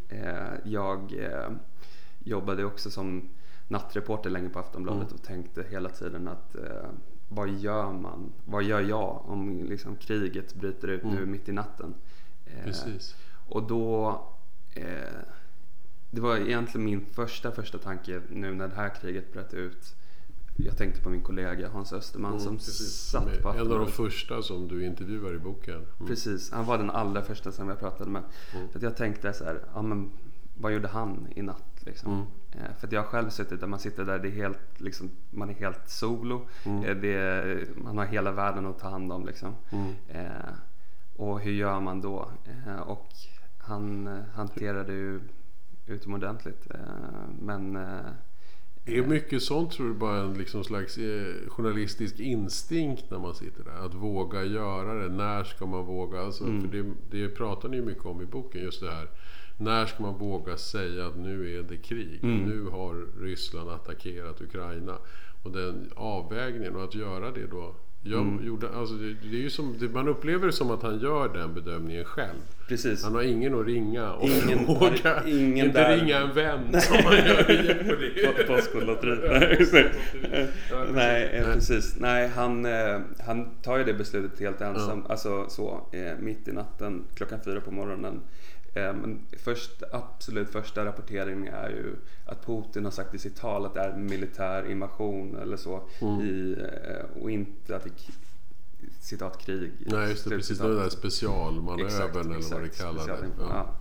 Eh, 0.08 0.54
jag 0.64 1.14
eh, 1.18 1.50
jobbade 2.18 2.64
också 2.64 2.90
som 2.90 3.28
nattreporter 3.68 4.30
länge 4.30 4.48
på 4.48 4.58
Aftonbladet 4.58 5.02
mm. 5.02 5.14
och 5.14 5.22
tänkte 5.22 5.64
hela 5.70 5.88
tiden 5.88 6.28
att 6.28 6.54
eh, 6.54 6.88
vad 7.28 7.48
gör 7.48 7.92
man? 7.92 8.32
Vad 8.44 8.62
gör 8.62 8.80
jag 8.80 9.22
om 9.26 9.64
liksom, 9.64 9.96
kriget 9.96 10.54
bryter 10.54 10.88
ut 10.88 11.02
mm. 11.02 11.14
nu 11.14 11.26
mitt 11.26 11.48
i 11.48 11.52
natten? 11.52 11.94
Eh, 12.44 12.64
Precis. 12.64 13.16
Och 13.48 13.62
då 13.62 14.20
det 16.10 16.20
var 16.20 16.36
egentligen 16.36 16.84
min 16.84 17.06
första, 17.06 17.52
första 17.52 17.78
tanke 17.78 18.20
nu 18.30 18.54
när 18.54 18.68
det 18.68 18.74
här 18.74 18.88
kriget 18.88 19.32
bröt 19.32 19.54
ut. 19.54 19.96
Jag 20.56 20.76
tänkte 20.76 21.00
på 21.00 21.10
min 21.10 21.22
kollega 21.22 21.68
Hans 21.68 21.92
Österman 21.92 22.30
mm, 22.30 22.44
som 22.44 22.56
precis, 22.56 23.10
satt 23.10 23.42
på 23.42 23.48
En 23.48 23.60
av 23.72 23.78
de 23.78 23.86
första 23.86 24.42
som 24.42 24.68
du 24.68 24.84
intervjuar 24.86 25.34
i 25.34 25.38
boken. 25.38 25.74
Mm. 25.74 26.06
Precis, 26.06 26.52
han 26.52 26.64
var 26.64 26.78
den 26.78 26.90
allra 26.90 27.22
första 27.22 27.52
som 27.52 27.68
jag 27.68 27.78
pratade 27.78 28.10
med. 28.10 28.22
Mm. 28.54 28.68
För 28.68 28.82
jag 28.82 28.96
tänkte 28.96 29.32
så 29.32 29.44
här, 29.44 29.60
ja 29.74 29.82
men 29.82 30.10
vad 30.54 30.72
gjorde 30.72 30.88
han 30.88 31.28
i 31.34 31.42
natt? 31.42 31.82
Liksom? 31.86 32.12
Mm. 32.12 32.26
Eh, 32.52 32.76
för 32.78 32.88
jag 32.90 33.00
har 33.00 33.06
själv 33.06 33.30
suttit 33.30 33.60
där 33.60 33.66
man 33.66 33.78
sitter 33.78 34.04
där, 34.04 34.18
det 34.18 34.28
är 34.28 34.32
helt, 34.32 34.80
liksom, 34.80 35.10
man 35.30 35.50
är 35.50 35.54
helt 35.54 35.88
solo. 35.88 36.48
Mm. 36.64 36.84
Eh, 36.84 36.96
det, 36.96 37.68
man 37.76 37.98
har 37.98 38.04
hela 38.04 38.32
världen 38.32 38.66
att 38.66 38.78
ta 38.78 38.88
hand 38.88 39.12
om. 39.12 39.26
Liksom. 39.26 39.54
Mm. 39.70 39.92
Eh, 40.08 40.52
och 41.16 41.40
hur 41.40 41.52
gör 41.52 41.80
man 41.80 42.00
då? 42.00 42.30
Eh, 42.66 42.80
och 42.80 43.08
han 43.58 44.06
eh, 44.06 44.24
hanterade 44.34 44.92
ju 44.92 45.20
utomordentligt. 45.86 46.70
Eh, 46.70 46.80
men 47.40 47.76
är 48.86 48.98
eh, 48.98 49.06
mycket 49.06 49.42
sånt 49.42 49.72
tror 49.72 49.88
du 49.88 49.94
bara 49.94 50.20
en 50.20 50.34
liksom 50.34 50.64
slags 50.64 50.98
eh, 50.98 51.48
journalistisk 51.48 52.20
instinkt 52.20 53.04
när 53.10 53.18
man 53.18 53.34
sitter 53.34 53.64
där? 53.64 53.86
Att 53.86 53.94
våga 53.94 54.44
göra 54.44 54.94
det. 54.94 55.08
När 55.08 55.44
ska 55.44 55.66
man 55.66 55.86
våga? 55.86 56.20
Alltså, 56.20 56.44
mm. 56.44 56.60
för 56.60 56.68
det, 56.68 56.94
det 57.10 57.28
pratar 57.28 57.68
ni 57.68 57.80
mycket 57.80 58.06
om 58.06 58.22
i 58.22 58.26
boken. 58.26 58.62
Just 58.62 58.80
det 58.80 58.90
här. 58.90 59.08
När 59.58 59.86
ska 59.86 60.02
man 60.02 60.18
våga 60.18 60.56
säga 60.56 61.06
att 61.06 61.16
nu 61.16 61.58
är 61.58 61.62
det 61.62 61.76
krig? 61.76 62.24
Mm. 62.24 62.44
Nu 62.44 62.64
har 62.64 63.22
Ryssland 63.22 63.70
attackerat 63.70 64.40
Ukraina. 64.40 64.98
Och 65.42 65.52
den 65.52 65.90
avvägningen 65.96 66.76
och 66.76 66.84
att 66.84 66.94
göra 66.94 67.30
det 67.30 67.46
då 67.46 67.74
jag 68.10 68.20
mm. 68.20 68.46
gjorde, 68.46 68.68
alltså 68.68 68.94
det, 68.94 69.14
det 69.30 69.36
är 69.36 69.40
ju 69.40 69.50
som, 69.50 69.76
det, 69.78 69.88
man 69.88 70.08
upplever 70.08 70.46
det 70.46 70.52
som 70.52 70.70
att 70.70 70.82
han 70.82 70.98
gör 70.98 71.28
den 71.28 71.54
bedömningen 71.54 72.04
själv. 72.04 72.38
Precis. 72.68 73.04
Han 73.04 73.14
har 73.14 73.22
ingen 73.22 73.60
att 73.60 73.66
ringa 73.66 74.12
och 74.12 74.28
ingen, 74.28 74.66
fråga. 74.78 75.22
Ingen 75.26 75.66
inte 75.66 75.80
där. 75.80 75.96
ringa 75.96 76.18
en 76.18 76.34
vän 76.34 76.80
som 76.80 76.96
man 77.04 77.16
gör 77.16 77.50
i 77.50 78.22
Jeopardy. 78.22 78.46
Postkodlotteriet. 78.46 79.72
Nej, 80.92 81.30
eh, 81.32 81.54
precis. 81.54 81.96
Nej, 82.00 82.28
han, 82.28 82.64
eh, 82.64 83.00
han 83.26 83.50
tar 83.62 83.78
ju 83.78 83.84
det 83.84 83.94
beslutet 83.94 84.40
helt 84.40 84.60
ensam. 84.60 85.02
Ja. 85.04 85.10
Alltså 85.10 85.48
så, 85.48 85.88
eh, 85.92 86.18
mitt 86.20 86.48
i 86.48 86.52
natten, 86.52 87.04
klockan 87.14 87.38
fyra 87.44 87.60
på 87.60 87.70
morgonen. 87.70 88.20
Eh, 88.76 88.94
men 88.94 89.26
först, 89.38 89.82
absolut 89.92 90.50
första 90.50 90.84
rapporteringen 90.84 91.54
är 91.54 91.68
ju 91.68 91.96
att 92.26 92.46
Putin 92.46 92.84
har 92.84 92.92
sagt 92.92 93.14
i 93.14 93.18
sitt 93.18 93.36
tal 93.36 93.66
att 93.66 93.74
det 93.74 93.80
är 93.80 93.96
militär 93.96 94.70
invasion 94.70 95.36
eller 95.36 95.56
så. 95.56 95.82
Mm. 96.00 96.20
I, 96.20 96.56
eh, 96.88 97.22
och 97.22 97.30
inte 97.30 97.76
att 97.76 97.84
det 97.84 97.90
citat 99.00 99.38
krig. 99.38 99.72
Nej, 99.86 100.10
just 100.10 100.24
det. 100.24 100.30
Precis. 100.30 100.58
Den 100.58 100.76
där 100.76 100.88
specialmanövern 100.88 102.32
eller 102.32 102.52
vad 102.54 102.62
det 102.62 102.78
kallas. 102.78 103.04
Special- 103.06 103.30
Ja. 103.40 103.76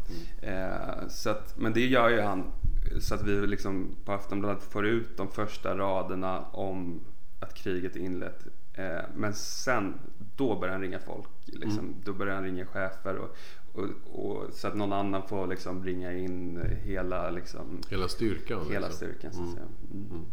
Eh, 0.47 1.07
så 1.09 1.29
att, 1.29 1.57
men 1.57 1.73
det 1.73 1.85
gör 1.85 2.09
ju 2.09 2.21
han 2.21 2.51
så 2.99 3.15
att 3.15 3.23
vi 3.23 3.47
liksom 3.47 3.95
på 4.05 4.11
Aftonbladet 4.11 4.63
får 4.63 4.85
ut 4.85 5.17
de 5.17 5.27
första 5.31 5.77
raderna 5.77 6.41
om 6.51 6.99
att 7.39 7.53
kriget 7.53 7.95
är 7.95 7.99
inlett. 7.99 8.45
Eh, 8.73 8.99
men 9.15 9.33
sen, 9.33 9.93
då 10.35 10.59
börjar 10.59 10.73
han 10.73 10.81
ringa 10.81 10.99
folk. 10.99 11.27
Liksom. 11.45 11.79
Mm. 11.79 11.95
Då 12.05 12.13
börjar 12.13 12.35
han 12.35 12.43
ringa 12.43 12.65
chefer. 12.65 13.15
Och, 13.15 13.35
och, 13.75 14.25
och, 14.25 14.53
så 14.53 14.67
att 14.67 14.75
någon 14.75 14.93
annan 14.93 15.27
får 15.27 15.47
liksom 15.47 15.83
ringa 15.83 16.13
in 16.13 16.61
hela, 16.83 17.29
liksom, 17.29 17.81
Hela 17.89 18.07
styrkan. 18.07 18.59
hela 18.69 18.87
liksom. 18.87 19.07
styrkan. 19.07 19.33
Så 19.33 19.43
att 19.43 19.49
säga. 19.49 19.65
Mm. 19.93 20.25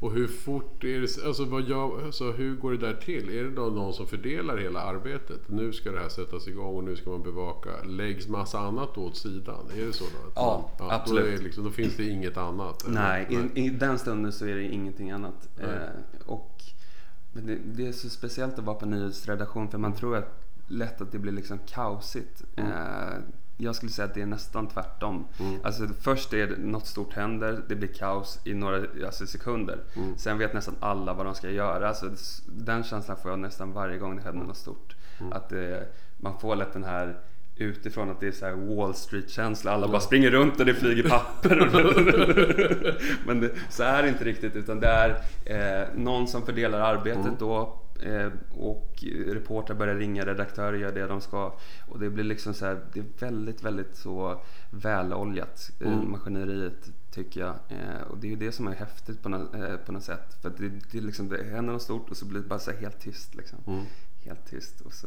Och 0.00 0.12
hur 0.12 0.26
fort 0.26 0.84
är 0.84 1.00
det, 1.00 1.26
alltså, 1.26 1.44
vad 1.44 1.62
gör, 1.68 2.04
alltså 2.04 2.32
hur 2.32 2.56
går 2.56 2.70
det 2.72 2.78
där 2.78 2.94
till? 2.94 3.38
Är 3.38 3.44
det 3.44 3.50
då 3.50 3.62
någon 3.62 3.92
som 3.92 4.06
fördelar 4.06 4.56
hela 4.56 4.80
arbetet? 4.80 5.40
Nu 5.46 5.72
ska 5.72 5.90
det 5.90 6.00
här 6.00 6.08
sättas 6.08 6.48
igång 6.48 6.76
och 6.76 6.84
nu 6.84 6.96
ska 6.96 7.10
man 7.10 7.22
bevaka. 7.22 7.70
Läggs 7.84 8.28
massa 8.28 8.58
annat 8.58 8.98
åt 8.98 9.16
sidan? 9.16 9.66
Är 9.76 9.86
det 9.86 9.92
så 9.92 10.04
då? 10.04 10.28
Att 10.28 10.32
Ja, 10.34 10.70
man, 10.78 10.90
absolut. 10.90 11.38
Då, 11.38 11.44
liksom, 11.44 11.64
då 11.64 11.70
finns 11.70 11.96
det 11.96 12.04
inget 12.04 12.36
annat? 12.36 12.84
eller? 12.84 12.94
Nej, 12.94 13.50
i, 13.54 13.66
i 13.66 13.70
den 13.70 13.98
stunden 13.98 14.32
så 14.32 14.46
är 14.46 14.54
det 14.54 14.62
ingenting 14.62 15.10
annat. 15.10 15.48
Nej. 15.56 15.68
Eh, 15.68 16.26
och, 16.26 16.62
det, 17.32 17.58
det 17.64 17.86
är 17.86 17.92
så 17.92 18.08
speciellt 18.08 18.58
att 18.58 18.64
vara 18.64 18.76
på 18.76 18.86
nyhetsredaktion 18.86 19.68
för 19.68 19.78
man 19.78 19.92
tror 19.92 20.16
att, 20.16 20.38
lätt 20.72 21.00
att 21.00 21.12
det 21.12 21.18
blir 21.18 21.32
liksom 21.32 21.58
kaosigt. 21.58 22.42
Mm. 22.56 22.72
Eh, 22.72 23.18
jag 23.56 23.74
skulle 23.74 23.92
säga 23.92 24.06
att 24.06 24.14
det 24.14 24.22
är 24.22 24.26
nästan 24.26 24.68
tvärtom. 24.68 25.26
Mm. 25.38 25.60
Alltså, 25.64 25.88
först 26.00 26.32
är 26.32 26.46
det 26.46 26.56
något 26.56 26.86
stort 26.86 27.14
händer, 27.14 27.62
det 27.68 27.76
blir 27.76 27.88
kaos 27.88 28.40
i 28.44 28.54
några 28.54 28.86
alltså, 29.06 29.26
sekunder. 29.26 29.78
Mm. 29.96 30.18
Sen 30.18 30.38
vet 30.38 30.54
nästan 30.54 30.74
alla 30.80 31.14
vad 31.14 31.26
de 31.26 31.34
ska 31.34 31.50
göra. 31.50 31.88
Alltså, 31.88 32.10
den 32.46 32.84
känslan 32.84 33.16
får 33.16 33.30
jag 33.30 33.38
nästan 33.40 33.72
varje 33.72 33.98
gång 33.98 34.16
det 34.16 34.22
händer 34.22 34.46
något 34.46 34.56
stort. 34.56 34.96
Mm. 35.20 35.32
Att 35.32 35.48
det, 35.48 35.88
man 36.16 36.38
får 36.38 36.56
lätt 36.56 36.72
den 36.72 36.84
här 36.84 37.18
utifrån 37.56 38.10
att 38.10 38.20
det 38.20 38.26
är 38.26 38.32
så 38.32 38.46
här 38.46 38.76
Wall 38.76 38.94
Street-känsla. 38.94 39.72
Alla 39.72 39.88
bara 39.88 40.00
springer 40.00 40.30
runt 40.30 40.60
och 40.60 40.66
det 40.66 40.74
flyger 40.74 41.08
papper. 41.08 41.70
Men 43.26 43.40
det, 43.40 43.50
så 43.68 43.82
är 43.82 44.02
det 44.02 44.08
inte 44.08 44.24
riktigt 44.24 44.56
utan 44.56 44.80
det 44.80 44.88
är 44.88 45.22
eh, 45.44 45.88
någon 45.94 46.28
som 46.28 46.46
fördelar 46.46 46.80
arbetet 46.80 47.22
Mm. 47.22 47.36
då 47.38 47.60
eh, 47.60 47.68
och 48.50 49.04
reportrar 49.26 49.76
börjar 49.76 49.94
ringa, 49.94 50.26
redaktörer 50.26 50.78
gör 50.78 50.92
det 50.92 51.06
de 51.06 51.20
ska. 51.20 51.52
Och 51.88 51.98
det 51.98 52.10
blir 52.10 52.24
liksom 52.24 52.54
så 52.54 52.66
här, 52.66 52.80
det 52.92 53.00
är 53.00 53.04
väldigt, 53.18 53.62
väldigt 53.62 53.96
så 53.96 54.40
väloljat 54.70 55.70
eh, 55.80 55.92
Mm. 55.92 56.10
maskineriet 56.10 56.90
tycker 57.10 57.40
jag. 57.40 57.54
Eh, 57.68 58.02
och 58.10 58.18
det 58.18 58.26
är 58.26 58.30
ju 58.30 58.36
det 58.36 58.52
som 58.52 58.66
är 58.66 58.74
häftigt 58.74 59.22
på, 59.22 59.28
eh, 59.28 59.76
på 59.86 59.92
något 59.92 60.04
sätt. 60.04 60.42
För 60.42 60.50
det, 60.58 60.68
det, 60.92 60.98
är 60.98 61.02
liksom, 61.02 61.28
det 61.28 61.44
händer 61.44 61.72
något 61.72 61.82
stort 61.82 62.10
och 62.10 62.16
så 62.16 62.24
blir 62.26 62.40
det 62.40 62.48
bara 62.48 62.58
så 62.58 62.70
helt 62.72 63.00
tyst 63.00 63.34
liksom. 63.34 63.58
Mm. 63.66 63.84
Helt 64.24 64.50
tyst 64.50 64.80
och 64.80 64.92
så 64.92 65.06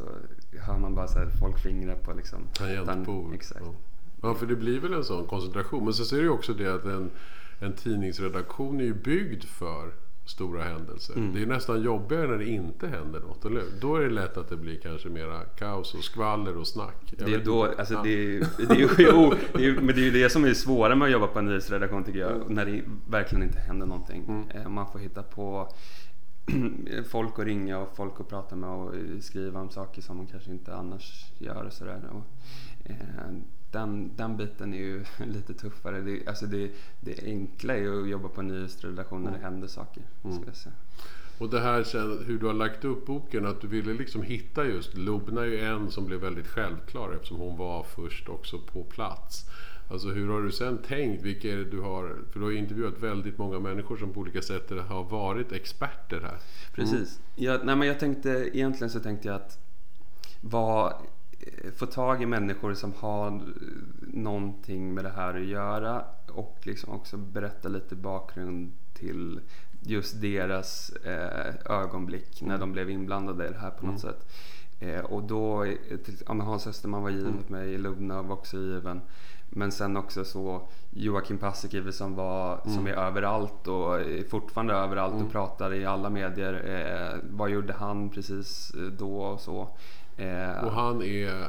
hör 0.60 0.78
man 0.78 0.94
bara 0.94 1.08
så 1.08 1.18
här 1.18 1.30
folk 1.40 1.58
fingrar 1.58 1.96
på 1.96 2.12
liksom 2.12 2.38
Tangentbord. 2.52 3.34
Exakt. 3.34 3.60
Ja. 3.64 3.74
ja, 4.22 4.34
för 4.34 4.46
det 4.46 4.56
blir 4.56 4.80
väl 4.80 4.92
en 4.92 5.04
sån 5.04 5.26
koncentration. 5.26 5.84
Men 5.84 5.94
så 5.94 6.14
är 6.16 6.18
det 6.18 6.24
ju 6.24 6.30
också 6.30 6.54
det 6.54 6.74
att 6.74 6.84
en, 6.84 7.10
en 7.58 7.72
tidningsredaktion 7.72 8.80
är 8.80 8.84
ju 8.84 8.94
byggd 8.94 9.44
för 9.44 9.92
stora 10.26 10.62
händelser. 10.62 11.14
Mm. 11.16 11.34
Det 11.34 11.42
är 11.42 11.46
nästan 11.46 11.82
jobbigare 11.82 12.26
när 12.26 12.38
det 12.38 12.48
inte 12.48 12.86
händer 12.88 13.20
något, 13.20 13.44
eller 13.44 13.60
hur? 13.60 13.70
Då 13.80 13.96
är 13.96 14.00
det 14.00 14.10
lätt 14.10 14.36
att 14.36 14.48
det 14.48 14.56
blir 14.56 14.78
kanske 14.80 15.08
mera 15.08 15.40
kaos 15.44 15.94
och 15.94 16.04
skvaller 16.04 16.56
och 16.56 16.66
snack. 16.66 16.96
Jag 17.18 17.26
Det 17.28 17.34
är 17.34 17.36
vet 17.38 17.46
då, 17.46 17.66
inte. 17.66 17.78
alltså 17.78 17.94
Ja. 17.94 18.02
det 18.02 18.08
är, 18.14 18.18
ju- 18.18 18.44
det 18.58 18.74
är, 18.74 18.78
ju- 18.78 18.88
det 19.52 19.58
är, 19.58 19.62
ju- 19.62 19.76
men 19.76 19.86
det 19.86 20.00
är 20.00 20.04
ju 20.04 20.10
det 20.10 20.30
som 20.30 20.44
är 20.44 20.54
svåra 20.54 20.94
med 20.96 21.06
att 21.06 21.12
jobba 21.12 21.26
på 21.26 21.38
en 21.38 21.46
nyhetsredaktion 21.46 22.04
tycker 22.04 22.18
jag. 22.18 22.50
När 22.50 22.66
det 22.66 22.82
verkligen 23.10 23.42
inte 23.42 23.58
händer 23.58 23.86
någonting. 23.86 24.24
Mm. 24.28 24.48
Eh, 24.50 24.68
Man 24.68 24.92
får 24.92 24.98
hitta 24.98 25.22
på 25.22 25.68
folk 27.10 27.38
att 27.38 27.44
ringa 27.44 27.78
och 27.78 27.96
folk 27.96 28.20
att 28.20 28.28
prata 28.28 28.56
med 28.56 28.70
och 28.70 28.94
skriva 29.20 29.60
om 29.60 29.70
saker 29.70 30.02
som 30.02 30.16
man 30.16 30.26
kanske 30.26 30.50
inte 30.50 30.74
annars 30.76 31.24
gör 31.38 31.64
och 31.64 31.72
sådär. 31.72 32.00
Och, 32.12 32.22
eh, 32.90 32.96
den, 33.76 34.10
den 34.16 34.36
biten 34.36 34.74
är 34.74 34.78
ju 34.78 35.04
lite 35.26 35.54
tuffare. 35.54 36.00
Det, 36.00 36.28
alltså 36.28 36.46
det, 36.46 36.70
det 37.00 37.24
enkla 37.24 37.74
är 37.74 37.78
ju 37.78 38.02
att 38.02 38.08
jobba 38.08 38.28
på 38.28 38.40
en 38.40 38.48
nyhetsredaktion 38.48 39.22
när 39.22 39.32
det 39.32 39.38
händer 39.38 39.68
saker. 39.68 40.02
Mm. 40.24 40.38
Och 41.38 41.50
det 41.50 41.60
här 41.60 41.82
sen, 41.84 42.24
hur 42.26 42.38
du 42.38 42.46
har 42.46 42.54
lagt 42.54 42.84
upp 42.84 43.06
boken, 43.06 43.46
att 43.46 43.60
du 43.60 43.66
ville 43.66 43.94
liksom 43.94 44.22
hitta 44.22 44.64
just 44.64 44.94
Lubna 44.94 45.40
är 45.40 45.46
ju 45.46 45.60
en 45.60 45.90
som 45.90 46.06
blev 46.06 46.20
väldigt 46.20 46.46
självklar 46.46 47.12
eftersom 47.12 47.36
hon 47.36 47.56
var 47.56 47.82
först 47.82 48.28
också 48.28 48.58
på 48.58 48.84
plats. 48.84 49.46
Alltså 49.88 50.08
hur 50.08 50.28
har 50.28 50.42
du 50.42 50.52
sen 50.52 50.78
tänkt? 50.78 51.22
Vilka 51.22 51.52
är 51.52 51.56
det 51.56 51.64
du 51.64 51.80
har? 51.80 52.16
För 52.32 52.40
du 52.40 52.44
har 52.44 52.52
ju 52.52 52.58
intervjuat 52.58 52.98
väldigt 53.00 53.38
många 53.38 53.58
människor 53.58 53.96
som 53.96 54.12
på 54.12 54.20
olika 54.20 54.42
sätt 54.42 54.70
har 54.88 55.04
varit 55.04 55.52
experter 55.52 56.20
här. 56.20 56.38
Precis. 56.72 57.20
Jag, 57.34 57.66
nej 57.66 57.76
men 57.76 57.88
jag 57.88 58.00
tänkte, 58.00 58.50
egentligen 58.52 58.90
så 58.90 59.00
tänkte 59.00 59.28
jag 59.28 59.34
att 59.34 59.58
vad, 60.40 60.94
få 61.76 61.86
tag 61.86 62.22
i 62.22 62.26
människor 62.26 62.74
som 62.74 62.92
har 62.92 63.26
eh, 63.26 63.42
någonting 64.00 64.94
med 64.94 65.04
det 65.04 65.10
här 65.10 65.34
att 65.34 65.46
göra 65.46 66.04
och 66.32 66.58
liksom 66.62 66.94
också 66.94 67.16
berätta 67.16 67.68
lite 67.68 67.96
bakgrund 67.96 68.72
till 68.94 69.40
just 69.80 70.20
deras 70.20 70.90
eh, 70.90 71.54
ögonblick 71.64 72.42
när 72.42 72.58
de 72.58 72.72
blev 72.72 72.90
inblandade 72.90 73.48
i 73.48 73.50
det 73.50 73.58
här 73.58 73.70
på 73.70 73.86
något 73.86 74.00
sätt. 74.00 74.26
Eh, 74.80 75.00
och 75.00 75.22
då, 75.22 75.64
eh, 75.64 75.96
till, 76.04 76.16
ja, 76.26 76.34
Hans 76.34 76.66
Österman 76.66 77.02
var 77.02 77.10
given 77.10 77.38
åt 77.38 77.48
mig, 77.48 77.78
Lubna 77.78 78.22
var 78.22 78.36
också 78.36 78.56
given. 78.56 79.00
Men 79.48 79.72
sen 79.72 79.96
också 79.96 80.24
så 80.24 80.68
Joakim 80.90 81.38
Paasikivi 81.38 81.92
som 81.92 82.14
var 82.14 82.60
som 82.64 82.86
är 82.86 82.92
överallt 82.92 83.68
och 83.68 84.00
är 84.00 84.28
fortfarande 84.28 84.74
överallt 84.74 85.22
och 85.22 85.32
pratar 85.32 85.74
i 85.74 85.86
alla 85.86 86.10
medier. 86.10 86.52
Eh, 86.66 87.18
vad 87.30 87.50
gjorde 87.50 87.72
han 87.72 88.10
precis 88.10 88.70
eh, 88.74 88.82
då 88.82 89.20
och 89.20 89.40
så. 89.40 89.68
Eh, 90.16 90.64
Och 90.64 90.72
han 90.72 91.02
är 91.02 91.46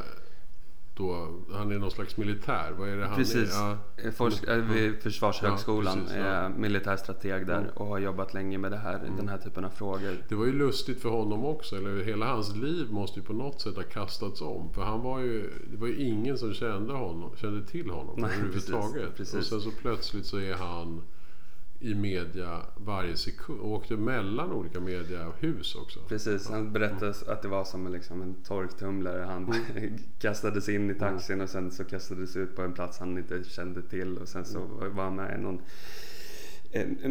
då, 0.95 1.29
han 1.53 1.71
är 1.71 1.79
någon 1.79 1.91
slags 1.91 2.17
militär. 2.17 2.71
Vad 2.77 2.89
är 2.89 2.97
det 2.97 3.05
han 3.05 3.15
Precis. 3.15 3.55
är? 3.55 3.59
Ja. 3.59 3.77
Eh, 3.97 4.11
Forsk- 4.11 4.49
eh, 4.49 4.55
vid 4.57 5.01
Försvarshögskolan, 5.01 5.97
Ja, 5.97 6.03
precis, 6.03 6.17
ja. 6.17 6.43
eh, 6.43 6.49
militärstrateg 6.49 7.47
där 7.47 7.57
Mm. 7.57 7.69
och 7.75 7.85
har 7.85 7.99
jobbat 7.99 8.33
länge 8.33 8.57
med 8.57 8.71
det 8.71 8.77
här, 8.77 9.11
den 9.17 9.29
här 9.29 9.37
typen 9.37 9.65
av 9.65 9.69
frågor. 9.69 10.17
Det 10.29 10.35
var 10.35 10.45
ju 10.45 10.53
lustigt 10.53 11.01
för 11.01 11.09
honom 11.09 11.45
också, 11.45 11.75
eller 11.75 12.03
hela 12.03 12.25
hans 12.25 12.55
liv 12.55 12.87
måste 12.91 13.19
ju 13.19 13.25
på 13.25 13.33
något 13.33 13.61
sätt 13.61 13.75
ha 13.75 13.83
kastats 13.83 14.41
om. 14.41 14.73
För 14.73 14.81
han 14.81 15.01
var 15.01 15.19
ju, 15.19 15.49
det 15.71 15.77
var 15.77 15.87
ju 15.87 15.95
ingen 15.95 16.37
som 16.37 16.53
kände, 16.53 16.93
honom, 16.93 17.31
kände 17.35 17.67
till 17.67 17.89
honom 17.89 18.15
Nej, 18.17 18.29
överhuvudtaget. 18.33 19.15
precis, 19.15 19.33
precis. 19.33 19.51
Och 19.51 19.61
sen 19.61 19.71
så 19.71 19.77
plötsligt 19.81 20.25
så 20.25 20.37
är 20.39 20.53
han 20.53 21.01
i 21.79 21.95
media 21.95 22.61
varje 22.75 23.17
sekund 23.17 23.59
och 23.59 23.71
åkte 23.71 23.97
mellan 23.97 24.51
olika 24.51 24.79
mediahus 24.79 25.75
också. 25.75 25.99
Precis, 26.07 26.49
han 26.49 26.73
berättade 26.73 27.13
att 27.27 27.41
det 27.41 27.47
var 27.47 27.63
som 27.63 27.85
en, 27.85 27.91
liksom 27.91 28.21
en 28.21 28.35
torktumlare. 28.43 29.23
Han 29.23 29.53
kastades 30.19 30.69
in 30.69 30.89
i 30.89 30.93
taxin 30.93 31.41
och 31.41 31.49
sen 31.49 31.71
så 31.71 31.83
kastades 31.83 32.35
ut 32.35 32.55
på 32.55 32.61
en 32.61 32.73
plats 32.73 32.99
han 32.99 33.17
inte 33.17 33.43
kände 33.43 33.81
till 33.81 34.17
och 34.17 34.27
sen 34.27 34.45
så 34.45 34.59
var 34.95 35.03
han 35.03 35.15
med 35.15 35.39
i 35.39 35.41
någon, 35.41 35.61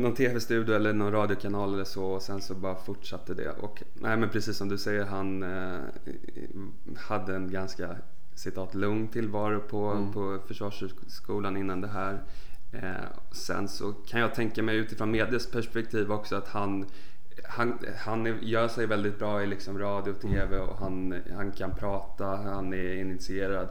någon 0.03 0.15
tv-studio 0.15 0.75
eller 0.75 0.93
någon 0.93 1.13
radiokanal 1.13 1.75
eller 1.75 1.85
så 1.85 2.05
och 2.05 2.23
sen 2.23 2.41
så 2.41 2.55
bara 2.55 2.77
fortsatte 2.77 3.35
det. 3.35 3.51
Och 3.51 3.83
nej 3.95 4.17
men 4.17 4.31
precis 4.31 4.57
som 4.57 4.69
du 4.69 4.79
säger, 4.79 5.05
han 5.05 5.43
eh, 5.43 5.81
hade 6.97 7.37
en 7.37 7.51
ganska 7.51 7.97
citat 8.35 8.75
lugn 8.75 9.09
tillvaro 9.09 9.61
på, 9.61 10.11
på 10.15 10.39
Försvarshögskolan 10.47 11.57
innan 11.57 11.81
det 11.81 11.89
här. 11.89 12.23
Eh, 12.73 13.07
sen 13.33 13.69
så 13.69 13.93
kan 13.93 14.21
jag 14.21 14.35
tänka 14.35 14.63
mig 14.63 14.77
utifrån 14.77 15.11
medias 15.11 15.51
perspektiv 15.51 16.13
också 16.13 16.37
att 16.37 16.49
han 16.49 16.87
han, 17.45 17.79
han 17.99 18.39
gör 18.43 18.69
sig 18.69 18.87
väldigt 18.87 19.19
bra 19.19 19.43
i 19.43 19.47
liksom 19.47 19.79
radio 19.79 20.11
och 20.11 20.21
TV 20.21 20.59
och 20.59 20.79
han, 20.79 21.23
han 21.37 21.53
kan 21.53 21.75
prata, 21.75 22.25
han 22.25 22.73
är 22.73 22.95
initierad. 22.95 23.69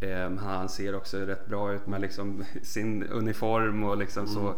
Eh, 0.00 0.30
han 0.30 0.68
ser 0.68 0.94
också 0.94 1.18
rätt 1.18 1.46
bra 1.46 1.72
ut 1.72 1.86
med 1.86 2.00
liksom 2.00 2.44
sin 2.62 3.02
uniform 3.02 3.84
och 3.84 3.96
liksom 3.96 4.26
så. 4.26 4.54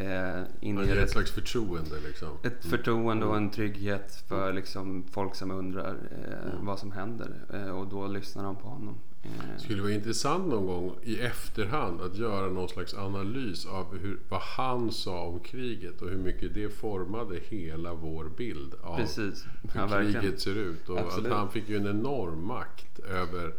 Eh, 0.00 0.42
inger 0.60 0.84
ger 0.84 0.96
ett 0.96 1.04
ett, 1.04 1.10
slags 1.10 1.30
förtroende 1.30 2.00
liksom. 2.06 2.28
ett 2.42 2.64
förtroende 2.64 3.26
och 3.26 3.36
en 3.36 3.50
trygghet 3.50 4.24
för 4.28 4.52
liksom 4.52 5.04
folk 5.10 5.34
som 5.34 5.50
undrar 5.50 5.90
eh, 5.90 6.60
vad 6.62 6.78
som 6.78 6.92
händer. 6.92 7.34
Eh, 7.54 7.70
och 7.78 7.86
då 7.86 8.06
lyssnar 8.06 8.44
de 8.44 8.56
på 8.56 8.68
honom. 8.68 8.98
Eh, 9.22 9.30
Det 9.54 9.60
skulle 9.62 9.82
vara 9.82 9.92
intressant 9.92 10.46
någon 10.46 10.66
gång 10.66 10.94
i 11.02 11.20
efterhand 11.20 12.00
att 12.00 12.16
göra 12.16 12.46
någon 12.50 12.68
slags 12.68 12.94
analys 12.94 13.66
av 13.66 13.98
hur, 13.98 14.20
vad 14.28 14.40
han 14.40 14.92
sa 14.92 15.20
om 15.22 15.40
kriget 15.40 16.02
och 16.02 16.08
hur 16.08 16.18
mycket 16.18 16.54
det 16.54 16.68
formade 16.70 17.38
hela 17.48 17.94
vår 17.94 18.24
bild 18.36 18.74
av 18.82 18.96
Precis, 18.96 19.44
ja, 19.74 19.80
hur 19.82 19.88
verkligen. 19.88 20.22
kriget 20.22 20.40
ser 20.40 20.54
ut. 20.58 20.88
Och 20.88 20.98
Absolut. 20.98 21.32
att 21.32 21.38
han 21.38 21.50
fick 21.50 21.68
ju 21.68 21.76
en 21.76 21.86
enorm 21.86 22.46
makt 22.46 22.98
över 22.98 23.52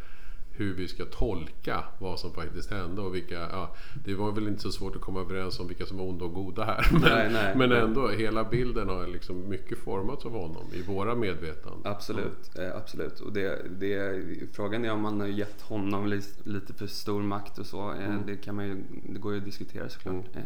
hur 0.62 0.74
vi 0.74 0.88
ska 0.88 1.06
tolka 1.06 1.84
vad 2.00 2.20
som 2.20 2.34
faktiskt 2.34 2.72
hände 2.72 3.02
och 3.02 3.16
vilka, 3.16 3.34
ja, 3.40 3.76
det 4.06 4.16
var 4.16 4.32
väl 4.32 4.48
inte 4.48 4.62
så 4.62 4.72
svårt 4.72 4.96
att 4.96 5.02
komma 5.02 5.20
överens 5.20 5.60
om 5.60 5.68
vilka 5.68 5.86
som 5.86 5.98
var 5.98 6.06
onda 6.06 6.26
och 6.26 6.34
goda 6.34 6.64
här. 6.66 6.88
Men, 6.92 7.02
Nej, 7.02 7.30
nej. 7.34 7.56
men 7.56 7.72
ändå, 7.72 8.08
hela 8.08 8.44
bilden 8.44 8.90
har 8.90 9.08
liksom 9.08 9.50
mycket 9.50 9.78
formats 9.78 10.26
av 10.26 10.32
honom 10.32 10.66
i 10.74 10.82
våra 10.82 11.16
medvetanden. 11.16 11.92
Absolut, 11.92 12.58
eh, 12.60 12.76
absolut. 12.76 13.20
Och 13.20 13.34
det, 13.34 13.62
det, 13.80 14.24
frågan 14.54 14.86
är 14.86 14.92
om 14.92 15.02
man 15.02 15.20
har 15.20 15.28
gett 15.28 15.62
honom 15.62 16.08
li, 16.08 16.22
lite 16.44 16.74
för 16.74 16.88
stor 16.88 17.22
makt 17.22 17.58
och 17.58 17.66
så. 17.66 17.92
Eh, 17.94 18.12
Mm. 18.12 18.24
det, 18.26 18.36
kan 18.38 18.56
man 18.56 18.66
ju, 18.68 18.84
det 19.10 19.20
går 19.20 19.32
ju 19.34 19.38
att 19.40 19.46
diskutera 19.46 19.90
såklart. 19.90 20.26
Eh, 20.36 20.42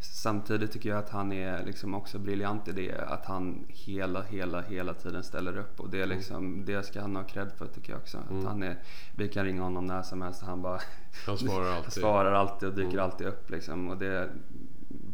samtidigt 0.00 0.72
tycker 0.72 0.88
jag 0.88 0.98
att 0.98 1.10
han 1.10 1.32
är 1.32 1.64
liksom 1.66 1.94
också 1.94 2.18
briljant 2.18 2.68
i 2.68 2.72
det 2.72 2.92
att 3.06 3.24
han 3.24 3.64
hela, 3.68 4.22
hela, 4.22 4.60
hela 4.60 4.94
tiden 4.94 5.22
ställer 5.22 5.58
upp. 5.58 5.80
Och 5.80 5.90
det, 5.90 6.02
är 6.02 6.06
liksom, 6.06 6.64
det 6.64 6.82
ska 6.86 7.00
han 7.00 7.16
ha 7.16 7.22
cred 7.22 7.52
för 7.58 7.66
tycker 7.66 7.92
jag 7.92 8.00
också. 8.00 8.18
Att 8.18 8.44
han 8.44 8.62
är, 8.62 8.76
vi 9.16 9.28
kan 9.28 9.44
ringa 9.44 9.62
honom 9.62 9.86
när 9.86 10.02
som 10.02 10.22
helst 10.22 10.42
och 10.42 10.48
han 10.48 10.62
bara 10.62 10.80
Han 11.26 11.38
svarar 11.38 11.70
alltid. 11.76 11.92
svarar 12.02 12.32
alltid 12.32 12.68
och 12.68 12.74
dyker 12.74 12.90
Mm. 12.90 13.04
alltid 13.04 13.26
upp. 13.26 13.50
Liksom. 13.50 13.88
Och 13.88 13.96
det, 13.96 14.30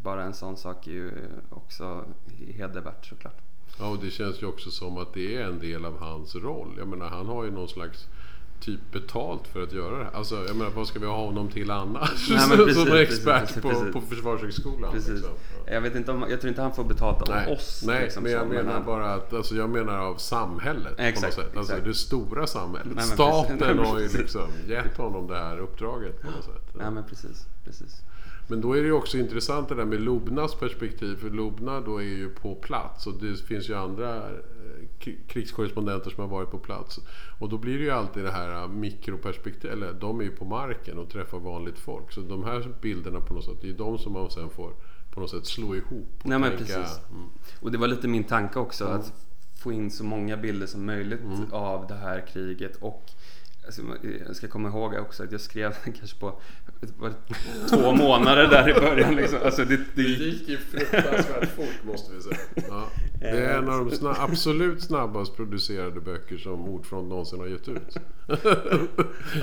bara 0.03 0.23
en 0.23 0.35
sån 0.35 0.57
sak 0.57 0.87
är 0.87 0.91
ju 0.93 1.13
också 1.51 2.05
hedervärt 2.49 3.07
såklart. 3.07 3.37
Ja, 3.79 3.89
och 3.91 3.99
det 3.99 4.11
känns 4.11 4.43
ju 4.43 4.47
också 4.47 4.71
som 4.71 4.99
att 4.99 5.15
det 5.15 5.37
är 5.37 5.45
en 5.47 5.59
del 5.59 5.85
av 5.85 5.99
hans 5.99 6.37
roll. 6.37 6.75
Jag 6.79 6.89
menar, 6.89 7.07
han 7.09 7.27
har 7.27 7.45
ju 7.45 7.51
någon 7.51 7.69
slags 7.69 8.09
typ 8.61 8.81
betalt 8.93 9.47
för 9.53 9.63
att 9.63 9.73
göra 9.73 9.99
det 9.99 10.05
här. 10.05 10.11
Alltså, 10.15 10.45
jag 10.47 10.57
menar, 10.57 10.71
vad 10.71 10.87
ska 10.87 10.99
vi 10.99 11.07
ha 11.07 11.25
honom 11.25 11.49
till 11.49 11.71
annars? 11.71 12.31
Nej, 12.31 12.49
men 12.49 12.59
precis, 12.67 12.83
som 12.89 12.97
expert 12.97 13.41
precis, 13.43 13.63
på, 13.63 13.69
precis. 13.69 13.93
på 13.93 14.01
Försvarshögskolan. 14.01 14.93
Precis. 14.93 15.11
Liksom. 15.11 15.31
Ja. 15.67 15.73
Jag, 15.73 15.81
vet 15.81 15.95
inte 15.97 16.13
om, 16.13 16.25
jag 16.31 16.41
tror 16.41 16.49
inte 16.49 16.63
han 16.63 16.75
får 16.75 16.85
betalt 16.85 17.23
av 17.23 17.29
Nej, 17.29 17.55
oss. 17.55 17.83
nej 17.87 18.03
liksom, 18.03 18.23
men 18.23 18.33
jag 18.33 18.49
menar 18.49 18.73
han- 18.73 18.85
bara 18.87 19.15
att, 19.15 19.33
alltså 19.33 19.55
jag 19.55 19.71
menar 19.71 19.99
av 19.99 20.17
samhället 20.17 20.97
på 20.97 21.03
Exakt, 21.03 21.37
något 21.37 21.47
sätt. 21.47 21.57
Alltså 21.57 21.75
det 21.85 21.95
stora 21.95 22.47
samhället. 22.47 22.87
Nej, 22.87 22.95
men 22.95 23.05
Staten 23.05 23.79
har 23.85 23.99
ju 23.99 24.09
liksom 24.09 24.49
gett 24.69 24.97
honom 24.97 25.27
det 25.27 25.37
här 25.39 25.59
uppdraget 25.59 26.23
på 26.23 26.31
något 26.31 26.45
sätt. 26.45 26.70
Nej 26.75 26.91
men 26.91 27.05
precis, 27.05 27.47
precis. 27.65 28.03
Men 28.49 28.61
då 28.61 28.73
är 28.73 28.81
det 28.81 28.87
ju 28.87 28.93
också 28.93 29.19
intressant 29.19 29.69
det 29.69 29.75
där 29.75 29.85
med 29.85 30.01
Lobnas 30.01 30.55
perspektiv. 30.55 31.17
För 31.17 31.31
Lobna 31.31 31.81
då 31.81 31.99
är 31.99 32.03
ju 32.05 32.31
på 32.31 32.55
plats 32.55 33.07
och 33.07 33.15
det 33.15 33.37
finns 33.37 33.69
ju 33.71 33.75
andra 33.75 34.17
eh, 34.17 35.13
krigskorrespondenter 35.29 36.11
som 36.11 36.21
har 36.21 36.29
varit 36.29 36.51
på 36.51 36.59
plats. 36.59 37.01
Och 37.39 37.49
då 37.49 37.59
blir 37.59 37.79
det 37.79 37.85
ju 37.85 37.91
alltid 37.91 38.25
det 38.25 38.31
här 38.31 38.63
eh, 38.63 38.69
mikroperspektiv, 38.69 39.71
eller 39.71 39.93
de 39.93 40.21
är 40.21 40.25
ju 40.25 40.31
på 40.31 40.45
marken 40.45 40.99
och 40.99 41.09
träffar 41.11 41.39
vanligt 41.39 41.79
folk. 41.79 42.13
Så 42.13 42.21
de 42.21 42.45
här 42.45 42.75
bilderna 42.81 43.21
på 43.21 43.35
något 43.35 43.45
sätt, 43.45 43.57
det 43.61 43.67
är 43.67 43.71
ju 43.71 43.77
de 43.77 43.99
som 43.99 44.13
man 44.13 44.31
sen 44.31 44.51
får 44.51 44.73
på 45.11 45.21
något 45.21 45.31
sätt 45.31 45.47
slå 45.47 45.77
ihop. 45.77 46.09
Och 46.23 46.29
Nej, 46.29 46.41
tänka, 46.41 46.57
precis. 46.57 47.01
Mm, 47.11 47.27
Och 47.61 47.73
det 47.73 47.79
var 47.79 47.89
lite 47.89 48.09
min 48.09 48.25
tanke 48.25 48.59
också 48.59 48.85
Mm. 48.85 48.97
att 49.01 49.13
få 49.63 49.73
in 49.73 49.91
så 49.91 50.05
många 50.05 50.37
bilder 50.37 50.67
som 50.67 50.87
möjligt 50.87 51.21
av 51.53 51.87
det 51.87 51.95
här 51.95 52.27
kriget 52.27 52.77
och 52.77 53.11
alltså, 53.79 53.83
jag 54.27 54.37
ska 54.37 54.49
komma 54.49 54.69
ihåg 54.69 54.95
också 54.95 55.23
att 55.23 55.33
jag 55.33 55.41
skrev 55.41 55.75
den 55.85 55.93
kanske 55.99 56.19
på 56.21 56.41
var 56.99 57.09
det 57.09 57.69
två 57.69 57.93
månader 57.93 58.47
där 58.49 58.71
i 58.71 58.81
början. 58.81 59.15
Liksom. 59.17 59.39
Alltså, 59.45 59.65
det, 59.65 59.77
Det 59.77 59.83
det, 59.95 60.03
gick 60.03 60.49
ju 60.49 60.57
fruktansvärt 60.57 61.49
fort 61.49 61.85
måste 61.85 62.15
vi 62.15 62.23
säga. 62.23 62.37
Ja. 62.69 62.89
Det 63.21 63.27
är 63.29 63.59
en 63.59 63.69
av 63.69 63.79
de 63.85 63.91
sna- 63.91 64.15
absolut 64.19 64.83
snabbast 64.83 65.37
producerade 65.37 66.01
böcker 66.01 66.39
som 66.39 66.69
Ordfront 66.69 67.09
någonsin 67.09 67.39
har 67.41 67.47
gett 67.47 67.69
ut. 67.69 67.97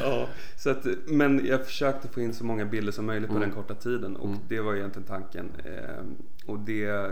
ja, 0.03 0.27
så 0.57 0.69
att, 0.69 0.85
men 1.07 1.45
jag 1.45 1.65
försökte 1.65 2.07
få 2.07 2.21
in 2.21 2.33
så 2.33 2.45
många 2.45 2.65
bilder 2.65 2.91
som 2.91 3.05
möjligt 3.05 3.29
på 3.29 3.35
Mm. 3.35 3.49
den 3.49 3.55
korta 3.57 3.75
tiden 3.75 4.15
och 4.15 4.27
Mm. 4.27 4.39
det 4.47 4.59
var 4.61 4.75
egentligen 4.75 5.07
tanken. 5.07 5.49
Ehm, 5.65 6.15
och 6.45 6.59
det 6.59 7.11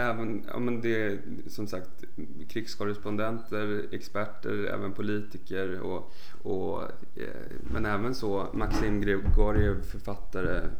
Även, 0.00 0.44
ja 0.52 0.58
men 0.58 0.80
det 0.80 1.02
är 1.02 1.18
som 1.46 1.66
sagt 1.66 2.04
krigskorrespondenter, 2.48 3.86
experter, 3.90 4.64
även 4.64 4.92
politiker 4.92 5.80
och, 5.80 6.12
och 6.42 6.82
eh, 7.14 7.56
men 7.60 7.86
även 7.86 8.14
så 8.14 8.46
Maxim 8.52 9.00
Grigoriev, 9.00 9.82
författare 9.82 10.70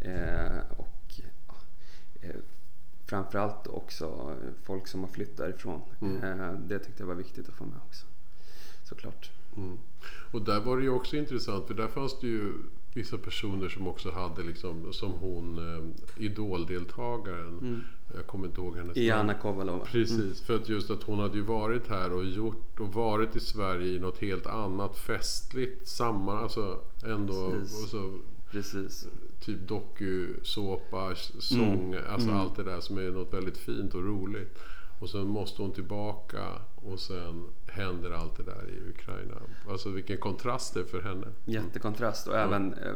eh, 0.00 0.58
och 0.76 1.20
eh, 2.22 2.36
framförallt 3.06 3.66
också 3.66 4.36
folk 4.62 4.86
som 4.86 5.00
har 5.00 5.08
flyttat 5.08 5.36
därifrån. 5.36 5.80
Mm. 6.00 6.40
Eh, 6.40 6.52
det 6.52 6.78
tyckte 6.78 7.02
jag 7.02 7.08
var 7.08 7.14
viktigt 7.14 7.48
att 7.48 7.54
få 7.54 7.64
med 7.64 7.78
också. 7.88 8.06
Såklart. 8.84 9.30
Mm. 9.56 9.78
Och 10.32 10.42
där 10.42 10.60
var 10.60 10.76
det 10.76 10.82
ju 10.82 10.90
också 10.90 11.16
intressant 11.16 11.66
för 11.66 11.74
där 11.74 11.88
fanns 11.88 12.20
det 12.20 12.26
ju 12.26 12.52
vissa 12.94 13.18
personer 13.18 13.68
som 13.68 13.88
också 13.88 14.10
hade 14.10 14.42
liksom, 14.42 14.92
som 14.92 15.12
hon, 15.12 15.58
eh, 15.58 16.24
idoldeltagaren. 16.24 17.84
Jag 18.16 18.26
kommer 18.26 18.46
inte 18.46 18.60
ihåg 18.60 18.76
hennes 18.76 18.96
Iana 18.96 19.34
Kovalova. 19.34 19.84
Precis, 19.84 20.40
för 20.40 20.56
att 20.56 20.68
just 20.68 20.90
att 20.90 21.02
hon 21.02 21.18
hade 21.18 21.36
ju 21.36 21.42
varit 21.42 21.88
här 21.88 22.12
och 22.12 22.24
gjort 22.24 22.80
och 22.80 22.92
varit 22.94 23.36
i 23.36 23.40
Sverige 23.40 23.92
i 23.92 23.98
något 23.98 24.18
helt 24.18 24.46
annat 24.46 24.96
festligt 24.98 25.88
samman, 25.88 26.38
alltså 26.38 26.80
ändå 27.04 27.50
Precis. 27.50 27.82
och 27.82 27.88
så, 27.88 28.18
Precis. 28.50 29.06
typ 29.40 29.68
dokusåpa, 29.68 31.14
sång, 31.38 31.94
Mm. 31.94 32.04
alltså 32.08 32.28
Mm. 32.28 32.40
allt 32.40 32.56
det 32.56 32.62
där 32.62 32.80
som 32.80 32.98
är 32.98 33.10
något 33.10 33.32
väldigt 33.34 33.58
fint 33.58 33.94
och 33.94 34.04
roligt. 34.04 34.58
Och 35.00 35.10
sen 35.10 35.26
måste 35.26 35.62
hon 35.62 35.72
tillbaka 35.72 36.42
och 36.74 37.00
sen 37.00 37.44
händer 37.66 38.10
allt 38.10 38.36
det 38.36 38.42
där 38.42 38.68
i 38.70 38.90
Ukraina. 38.90 39.34
Alltså 39.68 39.88
vilken 39.90 40.18
kontrast 40.18 40.74
det 40.74 40.80
är 40.80 40.84
för 40.84 41.02
henne. 41.02 41.26
Jättekontrast 41.44 42.28
och 42.28 42.36
även 42.36 42.74
eh, 42.74 42.88
eh, 42.88 42.94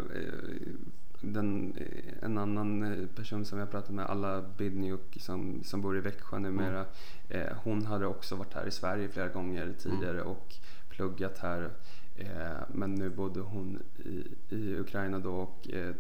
den, 1.20 1.76
eh, 1.76 2.24
en 2.24 2.38
annan 2.38 2.82
eh, 2.82 3.06
person 3.06 3.44
som 3.44 3.58
jag 3.58 3.70
pratat 3.70 3.90
med, 3.90 4.06
Alla 4.06 4.42
Bidniuk 4.58 5.16
som, 5.20 5.64
som 5.64 5.80
bor 5.80 5.96
i 5.96 6.00
Växjö 6.00 6.38
numera. 6.38 6.84
Eh, 7.28 7.56
hon 7.64 7.86
hade 7.86 8.06
också 8.06 8.36
varit 8.36 8.54
här 8.54 8.66
i 8.66 8.70
Sverige 8.70 9.08
flera 9.08 9.28
gånger 9.28 9.74
tidigare 9.78 10.22
och 10.22 10.54
pluggat 10.88 11.38
här. 11.38 11.70
Eh, 12.16 12.62
men 12.68 12.94
nu 12.94 13.10
bodde 13.10 13.40
hon 13.40 13.82
i, 13.98 14.24
i 14.48 14.76
Ukraina 14.78 15.18
då 15.18 15.34
och 15.34 15.70
eh, 15.70 15.94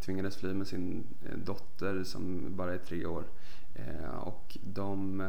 tvingades 0.00 0.36
fly 0.36 0.54
med 0.54 0.66
sin 0.66 1.04
eh, 1.24 1.38
dotter 1.38 2.04
som 2.04 2.56
bara 2.56 2.74
är 2.74 2.78
tre 2.78 3.06
år. 3.06 3.24
Eh, 3.74 4.10
och 4.10 4.58
de, 4.64 5.22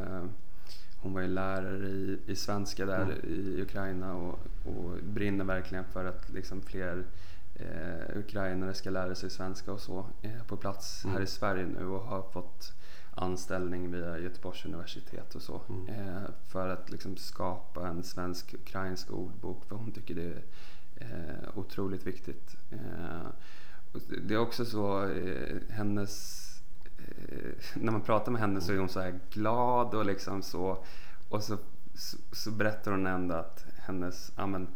hon 1.02 1.14
var 1.14 1.22
ju 1.22 1.28
lärare 1.28 1.88
i, 1.88 2.20
i 2.26 2.36
svenska 2.36 2.86
där 2.86 3.26
i 3.26 3.62
Ukraina 3.62 4.16
och, 4.16 4.40
och 4.66 4.98
brinner 5.04 5.46
verkligen 5.46 5.86
för 5.86 6.06
att 6.06 6.30
liksom 6.30 6.62
fler 6.62 7.06
eh, 7.60 8.18
ukrainare 8.18 8.74
ska 8.74 8.90
lära 8.90 9.16
sig 9.16 9.30
svenska 9.30 9.72
och 9.72 9.80
så 9.82 10.06
eh, 10.22 10.44
på 10.48 10.58
plats 10.58 11.04
här 11.04 11.12
Mm. 11.12 11.24
i 11.24 11.28
Sverige 11.28 11.66
nu 11.66 11.86
och 11.86 12.02
har 12.02 12.22
fått 12.22 12.74
anställning 13.16 13.92
via 13.92 14.20
Göteborgs 14.20 14.66
universitet 14.66 15.36
och 15.36 15.42
så. 15.42 15.62
Mm. 15.70 15.88
Eh, 15.88 16.30
för 16.48 16.70
att 16.70 16.90
liksom 16.92 17.18
skapa 17.18 17.88
en 17.88 18.04
svensk-ukrainsk 18.04 19.12
ordbok 19.12 19.66
för 19.66 19.76
hon 19.76 19.92
tycker 19.92 20.16
det 20.16 20.24
är 20.24 20.42
eh, 20.96 21.58
otroligt 21.58 22.08
viktigt. 22.08 22.56
Eh, 22.72 23.28
det 24.28 24.34
är 24.34 24.38
också 24.38 24.66
så, 24.66 25.04
eh, 25.10 25.58
hennes 25.70 26.44
eh, 26.98 27.52
när 27.74 27.92
man 27.92 28.02
pratar 28.02 28.32
med 28.32 28.42
henne 28.42 28.62
så 28.62 28.74
är 28.74 28.78
hon 28.78 28.90
så 28.90 29.00
här 29.00 29.20
glad 29.30 29.94
och 29.94 30.06
liksom 30.06 30.42
så. 30.42 30.84
Och 31.30 31.44
så, 31.44 31.58
så, 31.96 32.18
så 32.32 32.52
berättar 32.52 32.92
hon 32.92 33.08
ändå 33.08 33.36
att 33.36 33.66
hennes, 33.78 34.32
ja, 34.36 34.48
men, 34.48 34.68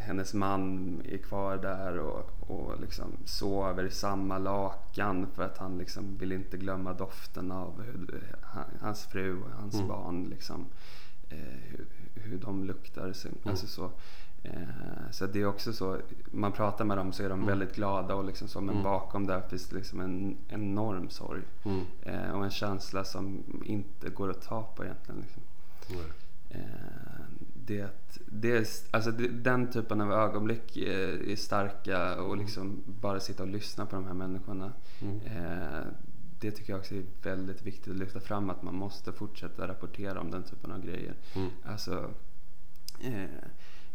hennes 0.00 0.34
man 0.34 1.02
är 1.08 1.18
kvar 1.18 1.56
där 1.56 1.98
och, 1.98 2.30
och 2.50 2.80
liksom 2.80 3.12
sover 3.24 3.84
i 3.84 3.90
samma 3.90 4.38
lakan 4.38 5.26
för 5.34 5.42
att 5.42 5.58
han 5.58 5.78
liksom 5.78 6.16
vill 6.18 6.32
inte 6.32 6.56
glömma 6.56 6.92
doften 6.92 7.52
av 7.52 7.82
hur, 7.82 8.22
han, 8.42 8.64
hans 8.80 9.06
fru 9.06 9.42
och 9.42 9.50
hans 9.50 9.74
Mm. 9.74 9.88
barn 9.88 10.24
liksom, 10.24 10.66
eh, 11.28 11.38
hur, 11.38 11.86
hur 12.14 12.38
de 12.38 12.64
luktar. 12.64 13.12
Så, 13.12 13.28
alltså 13.44 13.66
så. 13.66 13.90
Eh, 14.42 15.10
så 15.10 15.26
det 15.26 15.40
är 15.40 15.46
också 15.46 15.72
så, 15.72 15.98
man 16.30 16.52
pratar 16.52 16.84
med 16.84 16.96
dem 16.96 17.12
så 17.12 17.22
är 17.22 17.28
de 17.28 17.34
Mm. 17.38 17.46
väldigt 17.46 17.74
glada 17.74 18.14
och 18.14 18.24
liksom 18.24 18.48
så, 18.48 18.60
men 18.60 18.70
Mm. 18.74 18.84
bakom 18.84 19.26
där 19.26 19.40
finns 19.40 19.68
det 19.68 19.76
liksom 19.76 20.00
en 20.00 20.36
enorm 20.48 21.08
sorg. 21.10 21.42
Mm. 21.64 21.80
Eh, 22.02 22.30
och 22.30 22.44
en 22.44 22.50
känsla 22.50 23.04
som 23.04 23.42
inte 23.64 24.08
går 24.10 24.30
att 24.30 24.42
ta 24.42 24.62
på 24.62 24.84
egentligen. 24.84 25.20
Liksom. 25.20 25.42
Det, 27.66 27.88
det 28.26 28.50
är, 28.50 28.66
alltså 28.90 29.10
det, 29.10 29.28
den 29.28 29.72
typen 29.72 30.00
av 30.00 30.12
ögonblick 30.12 30.76
är 30.76 31.36
starka 31.36 32.20
och 32.22 32.36
liksom 32.36 32.82
bara 32.86 33.20
sitta 33.20 33.42
och 33.42 33.48
lyssna 33.48 33.86
på 33.86 33.96
de 33.96 34.04
här 34.06 34.14
människorna. 34.14 34.72
Mm. 35.02 35.20
Eh, 35.20 35.86
det 36.40 36.50
tycker 36.50 36.72
jag 36.72 36.80
också 36.80 36.94
är 36.94 37.04
väldigt 37.22 37.62
viktigt 37.62 37.92
att 37.92 37.98
lyfta 37.98 38.20
fram 38.20 38.50
att 38.50 38.62
man 38.62 38.74
måste 38.74 39.12
fortsätta 39.12 39.68
rapportera 39.68 40.20
om 40.20 40.30
den 40.30 40.42
typen 40.42 40.72
av 40.72 40.84
grejer. 40.86 41.14
Mm. 41.34 41.48
Alltså, 41.64 42.10
eh, 43.00 43.30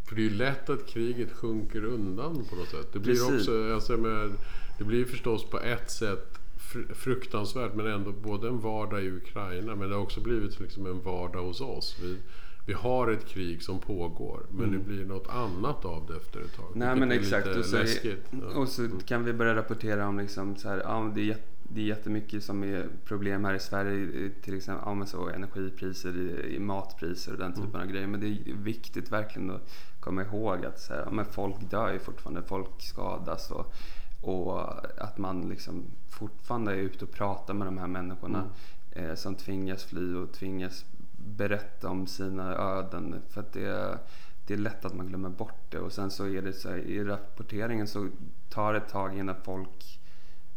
För 0.08 0.16
det 0.16 0.22
är 0.22 0.30
ju 0.30 0.36
lätt 0.36 0.70
att 0.70 0.88
kriget 0.88 1.32
sjunker 1.32 1.84
undan 1.86 2.46
på 2.50 2.56
något 2.56 2.70
sätt. 2.70 2.94
Det 2.94 3.00
blir 3.00 3.14
Precis. 3.14 3.40
också, 3.40 3.74
alltså, 3.74 3.98
med, 3.98 4.32
det 4.78 4.84
blir 4.84 5.06
förstås 5.06 5.50
på 5.50 5.60
ett 5.60 5.92
sätt 5.92 6.40
fr- 6.58 6.94
fruktansvärt 6.94 7.74
men 7.76 7.88
ändå 7.88 8.12
både 8.12 8.48
en 8.48 8.60
vardag 8.60 9.04
i 9.04 9.12
Ukraina 9.12 9.76
men 9.76 9.90
det 9.90 9.96
har 9.96 10.02
också 10.02 10.22
blivit 10.22 10.60
liksom 10.60 10.86
en 10.86 11.02
vardag 11.02 11.44
hos 11.44 11.62
oss. 11.62 11.98
Vi, 12.02 12.18
vi 12.66 12.74
har 12.74 13.12
ett 13.12 13.28
krig 13.28 13.64
som 13.64 13.80
pågår 13.80 14.46
men 14.50 14.72
det 14.72 14.78
blir 14.78 15.06
något 15.06 15.28
annat 15.30 15.86
av 15.86 16.06
det 16.08 16.16
efter 16.16 16.42
ett 16.42 16.56
tag. 16.56 16.76
Mm. 16.76 16.80
Nej 16.80 16.96
men 16.96 17.12
exakt. 17.12 17.48
Och 17.48 17.66
så, 17.66 17.78
läskigt. 17.78 18.26
Och 18.56 18.68
så 18.68 18.90
kan 19.06 19.24
vi 19.24 19.34
börja 19.34 19.56
rapportera 19.56 20.08
om 20.08 20.20
liksom 20.20 20.56
så 20.56 20.70
här, 20.70 20.78
ja, 20.78 21.12
det 21.16 21.30
är 21.30 21.38
det 21.74 21.82
är 21.82 21.86
jättemycket 21.86 22.44
som 22.44 22.64
är 22.64 22.88
problem 23.06 23.46
här 23.46 23.54
i 23.54 23.60
Sverige, 23.60 24.32
till 24.42 24.58
exempel 24.58 24.84
ja, 24.86 24.94
men 24.94 25.08
så, 25.08 25.30
energipriser, 25.30 26.60
matpriser 26.60 27.32
och 27.32 27.38
den 27.38 27.54
typen 27.54 27.70
mm. 27.70 27.82
av 27.82 27.88
grejer. 27.88 28.08
Men 28.08 28.20
det 28.20 28.28
är 28.28 28.54
viktigt 28.54 29.12
verkligen 29.12 29.52
att 29.52 29.74
komma 30.00 30.22
ihåg 30.22 30.66
att 30.66 30.80
så 30.80 30.94
här, 30.94 31.02
ja, 31.06 31.12
men 31.12 31.26
folk 31.26 31.56
dör 31.70 31.94
ju 31.94 32.00
fortfarande, 32.00 32.44
folk 32.44 32.82
skadas 32.82 33.52
och, 33.52 33.74
och 34.22 34.62
att 35.04 35.18
man 35.18 35.50
liksom 35.50 35.86
fortfarande 36.10 36.72
är 36.72 36.76
ute 36.76 37.06
och 37.06 37.12
pratar 37.12 37.54
med 37.54 37.68
de 37.68 37.78
här 37.78 37.88
människorna 37.88 38.50
mm. 38.92 39.10
eh, 39.10 39.16
som 39.16 39.36
tvingas 39.36 39.84
fly 39.84 40.16
och 40.16 40.32
tvingas 40.32 40.86
berätta 41.26 41.90
om 41.90 42.08
sina 42.08 42.56
öden. 42.56 43.22
För 43.30 43.42
att 43.42 43.54
det, 43.54 44.00
det 44.48 44.54
är 44.54 44.58
lätt 44.58 44.86
att 44.86 44.94
man 44.94 45.08
glömmer 45.08 45.30
bort 45.30 45.72
det 45.72 45.80
och 45.80 45.92
sen 45.92 46.12
så 46.12 46.28
är 46.28 46.42
det 46.42 46.54
så 46.54 46.70
här, 46.70 46.78
i 46.78 47.04
rapporteringen 47.04 47.88
så 47.88 48.10
tar 48.50 48.74
det 48.74 48.80
ett 48.80 48.90
tag 48.90 49.18
innan 49.18 49.36
folk 49.44 50.00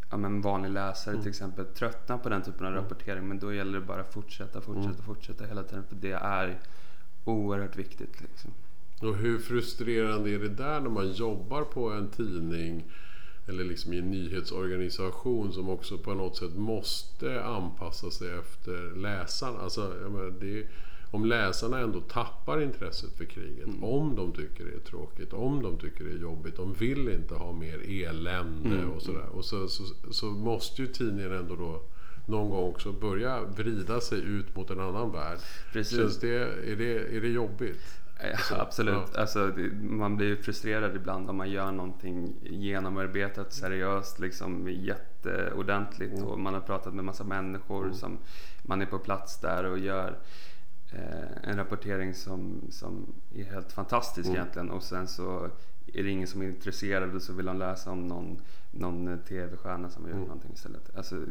ja, 0.09 0.17
men 0.17 0.41
vanlig 0.41 0.69
läsare 0.69 1.13
mm. 1.13 1.23
till 1.23 1.29
exempel 1.29 1.65
tröttnar 1.65 2.17
på 2.17 2.29
den 2.29 2.41
typen 2.41 2.65
av 2.65 2.71
mm. 2.71 2.83
rapportering 2.83 3.27
men 3.27 3.39
då 3.39 3.53
gäller 3.53 3.79
det 3.79 3.85
bara 3.85 4.01
att 4.01 4.13
fortsätta, 4.13 4.61
fortsätta, 4.61 4.89
mm. 4.89 5.01
fortsätta 5.01 5.45
hela 5.45 5.63
tiden 5.63 5.83
för 5.89 5.95
det 5.95 6.11
är 6.11 6.59
oerhört 7.23 7.75
viktigt. 7.75 8.21
Liksom. 8.21 8.51
Och 9.01 9.15
hur 9.15 9.37
frustrerande 9.37 10.29
är 10.29 10.39
det 10.39 10.49
där 10.49 10.79
när 10.79 10.89
man 10.89 11.11
jobbar 11.11 11.63
på 11.63 11.89
en 11.91 12.09
tidning 12.09 12.83
eller 13.47 13.63
liksom 13.63 13.93
i 13.93 13.97
en 13.97 14.11
nyhetsorganisation 14.11 15.53
som 15.53 15.69
också 15.69 15.97
på 15.97 16.13
något 16.13 16.37
sätt 16.37 16.55
måste 16.55 17.43
anpassa 17.43 18.11
sig 18.11 18.29
efter 18.29 18.95
läsarna. 18.95 19.59
Alltså, 19.59 19.93
det, 20.41 20.67
om 21.11 21.25
läsarna 21.25 21.79
ändå 21.79 22.01
tappar 22.01 22.61
intresset 22.61 23.17
för 23.17 23.25
kriget, 23.25 23.67
mm. 23.67 23.83
om 23.83 24.15
de 24.15 24.31
tycker 24.31 24.65
det 24.65 24.73
är 24.73 24.79
tråkigt, 24.79 25.33
om 25.33 25.63
de 25.63 25.77
tycker 25.77 26.03
det 26.03 26.11
är 26.11 26.17
jobbigt, 26.17 26.55
de 26.55 26.73
vill 26.73 27.09
inte 27.09 27.35
ha 27.35 27.51
mer 27.51 28.07
elände 28.07 28.75
mm. 28.75 28.91
och 28.91 29.01
sådär. 29.01 29.27
Och 29.31 29.45
så, 29.45 29.67
så, 29.67 29.83
så, 30.11 30.25
måste 30.25 30.81
ju 30.81 30.87
tidningen 30.87 31.31
ändå 31.31 31.55
då 31.55 31.81
någon 32.25 32.49
gång 32.49 32.69
också 32.69 32.91
börja 32.91 33.43
vrida 33.43 34.01
sig 34.01 34.19
ut 34.19 34.55
mot 34.55 34.69
en 34.69 34.79
annan 34.79 35.11
värld. 35.11 35.39
Precis. 35.73 35.97
Känns 35.97 36.19
det, 36.19 36.35
är, 36.71 36.75
det, 36.75 37.17
är 37.17 37.21
det 37.21 37.27
jobbigt? 37.27 37.81
Ja, 38.21 38.61
absolut. 38.61 39.09
Ja. 39.13 39.19
Alltså, 39.19 39.51
man 39.81 40.17
blir 40.17 40.35
frustrerad 40.35 40.95
ibland 40.95 41.29
om 41.29 41.37
man 41.37 41.51
gör 41.51 41.71
någonting 41.71 42.35
genomarbetat, 42.41 43.53
seriöst, 43.53 44.19
liksom 44.19 44.69
jätteordentligt 44.69 46.17
mm. 46.17 46.27
och 46.27 46.39
man 46.39 46.53
har 46.53 46.61
pratat 46.61 46.93
med 46.93 47.05
massa 47.05 47.23
människor 47.23 47.83
mm. 47.83 47.95
som 47.95 48.17
man 48.63 48.81
är 48.81 48.85
på 48.85 48.99
plats 48.99 49.39
där 49.39 49.63
och 49.63 49.79
gör 49.79 50.17
eh, 50.91 51.49
en 51.49 51.57
rapportering 51.57 52.13
som, 52.13 52.61
som 52.69 53.13
är 53.35 53.43
helt 53.43 53.71
fantastisk 53.71 54.27
mm. 54.27 54.35
egentligen 54.35 54.69
och 54.69 54.83
sen 54.83 55.07
så 55.07 55.49
är 55.93 56.03
det 56.03 56.09
ingen 56.09 56.27
som 56.27 56.41
är 56.41 56.45
intresserad 56.45 57.15
och 57.15 57.21
så 57.21 57.33
vill 57.33 57.45
de 57.45 57.57
läsa 57.57 57.91
om 57.91 58.07
någon, 58.07 58.41
någon 58.71 59.19
tv-stjärna 59.27 59.89
som 59.89 60.03
har 60.03 60.09
gjort 60.09 60.17
mm. 60.17 60.27
någonting 60.27 60.51
istället. 60.53 60.95
Alltså, 60.97 61.21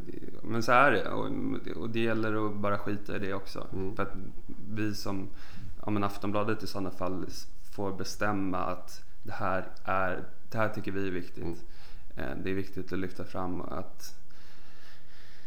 men 0.43 0.63
så 0.63 0.73
är 0.73 0.91
det 0.91 1.09
och, 1.09 1.27
och 1.77 1.91
det 1.91 2.01
gäller 2.01 2.47
att 2.47 2.57
bara 2.57 2.79
skita 2.79 3.17
i 3.17 3.19
det 3.19 3.35
också. 3.35 3.67
Mm. 3.73 3.97
För 3.97 4.03
att 4.03 4.13
vi 4.71 4.95
som 4.95 5.29
ja, 5.85 5.91
men 5.91 6.05
Aftonbladet 6.05 6.63
i 6.63 6.67
sådana 6.67 6.91
fall 6.91 7.27
får 7.73 7.93
bestämma 7.93 8.59
att 8.59 9.05
det 9.23 9.33
här, 9.33 9.69
är, 9.85 10.25
det 10.51 10.59
här 10.59 10.69
tycker 10.69 10.93
vi 10.93 11.07
är 11.07 11.13
viktigt. 11.13 11.45
Mm. 11.45 11.59
Eh, 12.17 12.43
det 12.45 12.51
är 12.51 12.55
viktigt 12.55 12.93
att 12.93 12.99
lyfta 12.99 13.25
fram 13.25 13.61
att 13.61 14.15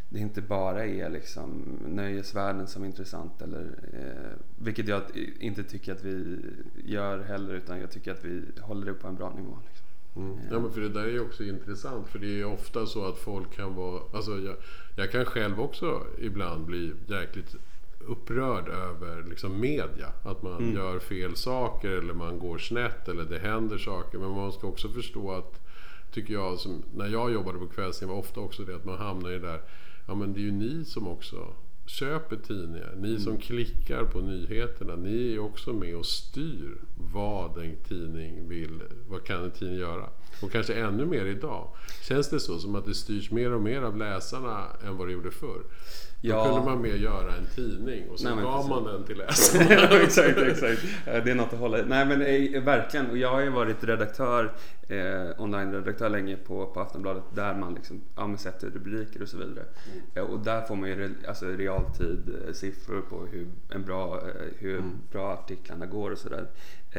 det 0.10 0.20
inte 0.20 0.42
bara 0.42 0.86
är 0.86 1.10
liksom 1.10 1.80
nöjesvärlden 1.86 2.68
som 2.68 2.84
är 2.84 2.88
intressant. 2.88 3.42
Eller, 3.42 3.80
eh, 3.94 4.38
vilket 4.56 4.88
jag 4.88 5.02
inte 5.40 5.64
tycker 5.64 5.92
att 5.92 6.04
vi 6.04 6.46
gör 6.76 7.20
heller 7.20 7.54
utan 7.54 7.80
jag 7.80 7.92
tycker 7.92 8.12
att 8.12 8.26
vi 8.26 8.44
håller 8.62 8.86
det 8.86 8.94
på 8.94 9.08
en 9.08 9.16
bra 9.16 9.34
nivå. 9.34 9.58
Liksom. 9.68 9.88
Mm. 10.16 10.38
Ja 10.52 10.60
men 10.60 10.72
för 10.72 10.82
det 10.82 10.90
där 10.90 11.04
är 11.04 11.12
ju 11.12 11.20
också 11.20 11.44
intressant 11.44 12.08
för 12.08 12.20
det 12.20 12.42
är 12.42 12.46
ofta 12.46 12.86
så 12.86 13.08
att 13.08 13.18
folk 13.18 13.56
kan 13.56 13.76
vara, 13.76 14.02
alltså 14.14 14.32
jag, 14.40 14.56
jag 14.96 15.12
kan 15.12 15.26
själv 15.26 15.62
också 15.62 16.08
ibland 16.18 16.66
bli 16.66 16.94
jäkligt 17.08 17.56
upprörd 18.08 18.70
över 18.70 19.24
liksom 19.30 19.60
media. 19.60 20.08
Att 20.24 20.44
man 20.44 20.58
mm. 20.58 20.76
gör 20.76 21.00
fel 21.00 21.36
saker 21.36 21.90
eller 21.90 22.14
man 22.14 22.40
går 22.40 22.58
snett 22.58 23.08
eller 23.08 23.24
det 23.24 23.40
händer 23.40 23.78
saker. 23.78 24.18
Men 24.18 24.32
man 24.32 24.52
ska 24.52 24.68
också 24.68 24.90
förstå 24.90 25.32
att, 25.32 25.60
tycker 26.14 26.34
jag, 26.34 26.60
som, 26.60 26.84
när 26.96 27.08
jag 27.08 27.34
jobbade 27.34 27.60
på 27.60 27.68
kvällstid 27.68 28.08
var 28.08 28.16
ofta 28.16 28.40
också 28.40 28.64
det 28.64 28.76
att 28.76 28.86
man 28.86 28.98
hamnar 28.98 29.30
i 29.30 29.34
det 29.34 29.48
där, 29.48 29.62
ja 30.08 30.16
men 30.16 30.34
det 30.34 30.40
är 30.40 30.44
ju 30.44 30.52
ni 30.52 30.86
som 30.86 31.08
också 31.08 31.54
köper 31.88 32.36
tidningar. 32.36 32.94
Ni 32.98 33.10
mm. 33.10 33.20
som 33.20 33.38
klickar 33.38 34.04
på 34.04 34.20
nyheterna. 34.20 34.96
Ni 34.96 35.34
är 35.34 35.40
också 35.40 35.74
med 35.74 35.96
och 35.96 36.06
styr 36.06 36.78
vad 37.14 37.58
en 37.58 37.76
tidning 37.88 38.48
vill, 38.50 38.82
vad 39.10 39.24
kan 39.24 39.44
en 39.44 39.52
tidning 39.52 39.78
göra? 39.78 40.10
Och 40.42 40.52
kanske 40.52 40.74
ännu 40.74 41.06
mer 41.06 41.26
idag. 41.26 41.68
Känns 42.08 42.30
det 42.30 42.40
så 42.40 42.60
som 42.60 42.76
att 42.76 42.86
det 42.86 42.94
styrs 42.94 43.32
mer 43.32 43.54
och 43.54 43.62
mer 43.62 43.82
av 43.82 43.98
läsarna 43.98 44.66
än 44.88 44.98
vad 44.98 45.08
det 45.08 45.12
gjorde 45.12 45.32
förr? 45.32 45.62
Då 46.22 46.30
ja. 46.30 46.46
kunde 46.46 46.62
man 46.62 46.82
mer 46.82 46.96
göra 46.96 47.36
en 47.36 47.46
tidning 47.56 48.10
och 48.10 48.20
så 48.20 48.36
Nej, 48.36 48.44
gav 48.44 48.70
man 48.70 48.84
den 48.84 49.04
till 49.04 49.18
läsarna. 49.28 50.00
exakt, 50.02 50.38
exakt. 50.38 50.82
Det 51.06 51.32
är 51.32 51.36
något 51.36 51.54
att 51.54 51.60
hålla 51.60 51.80
i. 51.80 51.84
Nej 51.86 52.06
men 52.06 52.22
eh, 52.22 52.64
verkligen. 52.64 53.10
Och 53.10 53.18
jag 53.18 53.32
har 53.32 53.42
ju 53.42 53.50
varit 53.50 53.84
redaktör, 53.84 54.54
eh, 54.88 55.42
online-redaktör 55.42 56.10
länge 56.10 56.38
på, 56.38 56.66
på 56.66 56.80
Aftonbladet 56.80 57.24
där 57.36 57.54
man 57.54 57.74
liksom, 57.74 58.02
ja, 58.16 58.38
sätter 58.38 58.70
rubriker 58.70 59.22
och 59.22 59.28
så 59.28 59.38
vidare. 59.38 59.66
Mm. 59.94 60.02
Eh, 60.16 60.24
och 60.24 60.40
där 60.40 60.62
får 60.62 60.76
man 60.76 60.90
ju 60.90 61.16
alltså, 61.28 61.46
realtid 61.46 62.36
eh, 62.48 62.54
siffror 62.54 63.02
på 63.02 63.26
hur, 63.32 63.48
en 63.70 63.86
bra, 63.86 64.22
hur 64.58 64.78
mm. 64.78 64.92
bra 65.12 65.34
artiklarna 65.34 65.86
går 65.86 66.12
och 66.12 66.18
sådär. 66.18 66.48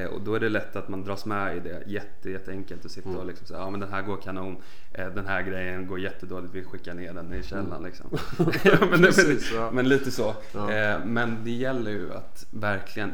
Eh, 0.03 0.07
och 0.09 0.21
då 0.21 0.35
är 0.35 0.41
det 0.41 0.49
lätt 0.49 0.77
att 0.77 0.89
man 0.89 1.05
dras 1.05 1.27
med 1.27 1.57
i 1.57 1.61
det. 1.61 1.83
Jätte, 1.87 2.31
jätteenkelt 2.31 2.85
att 2.85 2.91
sitta 2.91 3.09
mm. 3.09 3.21
och 3.21 3.27
liksom 3.27 3.47
säga, 3.47 3.61
ja 3.61 3.71
men 3.71 3.81
den 3.81 3.89
här 3.89 4.03
går 4.03 4.17
kanon, 4.17 4.57
eh, 4.93 5.09
den 5.09 5.27
här 5.27 5.43
grejen 5.43 5.87
går 5.87 6.01
jättedåligt, 6.01 6.55
vi 6.55 6.65
skickar 6.65 6.95
ner 6.95 7.13
den 7.13 7.35
i 7.35 7.43
källan 7.43 7.67
mm. 7.67 7.85
liksom. 7.85 8.07
men, 8.91 9.03
Precis, 9.03 9.53
men, 9.53 9.63
ja. 9.63 9.71
men, 9.71 9.89
lite 9.89 10.11
så. 10.11 10.35
Ja. 10.53 10.73
Eh, 10.73 11.05
men 11.05 11.45
det 11.45 11.51
gäller 11.51 11.91
ju 11.91 12.13
att 12.13 12.47
verkligen, 12.51 13.13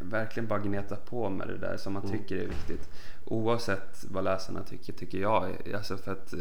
verkligen 0.00 0.46
bara 0.46 0.58
gneta 0.58 0.96
på 0.96 1.30
med 1.30 1.48
det 1.48 1.56
där 1.56 1.76
som 1.76 1.92
man 1.92 2.04
mm. 2.04 2.18
tycker 2.18 2.36
är 2.36 2.46
viktigt. 2.46 2.88
Oavsett 3.24 4.04
vad 4.10 4.24
läsarna 4.24 4.62
tycker, 4.62 4.92
tycker 4.92 5.18
jag. 5.18 5.56
Alltså 5.74 5.96
för 5.96 6.12
att 6.12 6.34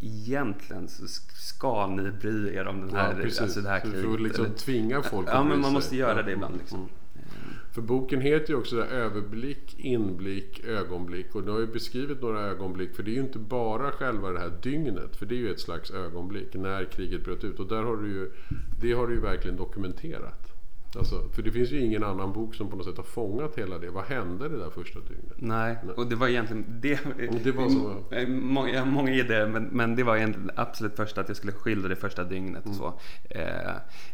egentligen 0.00 0.88
så 0.88 1.06
ska 1.34 1.86
ni 1.86 2.10
bry 2.10 2.54
er 2.54 2.66
om 2.66 2.80
den 2.80 2.96
här, 2.96 3.30
ja, 3.36 3.42
alltså 3.42 3.60
det 3.60 3.68
här 3.68 3.80
kriget. 3.80 4.00
För 4.00 4.14
att 4.14 4.20
liksom 4.20 4.46
tvinga 4.46 5.02
folk 5.02 5.28
att 5.28 5.34
Ja, 5.34 5.44
men 5.44 5.60
man 5.60 5.72
måste 5.72 5.96
göra 5.96 6.22
det 6.22 6.32
ibland 6.32 6.56
liksom. 6.56 6.88
För 7.78 7.82
boken 7.82 8.20
heter 8.20 8.50
ju 8.52 8.58
också 8.58 8.76
där 8.76 8.86
överblick, 8.86 9.74
inblick, 9.78 10.64
ögonblick. 10.64 11.34
Och 11.34 11.42
du 11.42 11.50
har 11.50 11.60
ju 11.60 11.66
beskrivit 11.66 12.22
några 12.22 12.40
ögonblick. 12.40 12.94
För 12.94 13.02
det 13.02 13.10
är 13.10 13.12
ju 13.12 13.20
inte 13.20 13.38
bara 13.38 13.92
själva 13.92 14.30
det 14.30 14.38
här 14.38 14.52
dygnet. 14.62 15.16
För 15.16 15.26
det 15.26 15.34
är 15.34 15.36
ju 15.36 15.50
ett 15.50 15.60
slags 15.60 15.90
ögonblick 15.90 16.54
när 16.54 16.84
kriget 16.84 17.24
bröt 17.24 17.44
ut. 17.44 17.60
Och 17.60 17.66
där 17.66 17.82
har 17.82 17.96
du 17.96 18.08
ju, 18.08 18.30
det 18.80 18.92
har 18.92 19.06
du 19.06 19.14
ju 19.14 19.20
verkligen 19.20 19.56
dokumenterat. 19.56 20.47
Alltså, 20.96 21.28
för 21.32 21.42
det 21.42 21.52
finns 21.52 21.70
ju 21.70 21.80
ingen 21.80 22.04
annan 22.04 22.32
bok 22.32 22.54
som 22.54 22.70
på 22.70 22.76
något 22.76 22.86
sätt 22.86 22.96
har 22.96 23.04
fångat 23.04 23.58
hela 23.58 23.78
det. 23.78 23.90
Vad 23.90 24.04
hände 24.04 24.48
det 24.48 24.58
där 24.58 24.70
första 24.70 24.98
dygnet? 25.00 25.34
Nej, 25.36 25.76
Nej. 25.84 25.94
och 25.94 26.06
det 26.06 26.16
var 26.16 26.28
egentligen 26.28 26.64
det. 26.80 27.00
det 27.44 27.52
var 27.52 27.68
så. 27.68 28.04
Många, 28.28 28.84
många 28.84 29.12
idéer, 29.12 29.48
men, 29.48 29.64
men 29.64 29.96
det 29.96 30.02
var 30.02 30.16
egentligen 30.16 30.50
absolut 30.54 30.96
första 30.96 31.20
att 31.20 31.28
jag 31.28 31.36
skulle 31.36 31.52
skildra 31.52 31.88
det 31.88 31.96
första 31.96 32.24
dygnet 32.24 32.60
och 32.60 32.66
mm. 32.66 32.78
så. 32.78 33.00
Eh, 33.30 33.72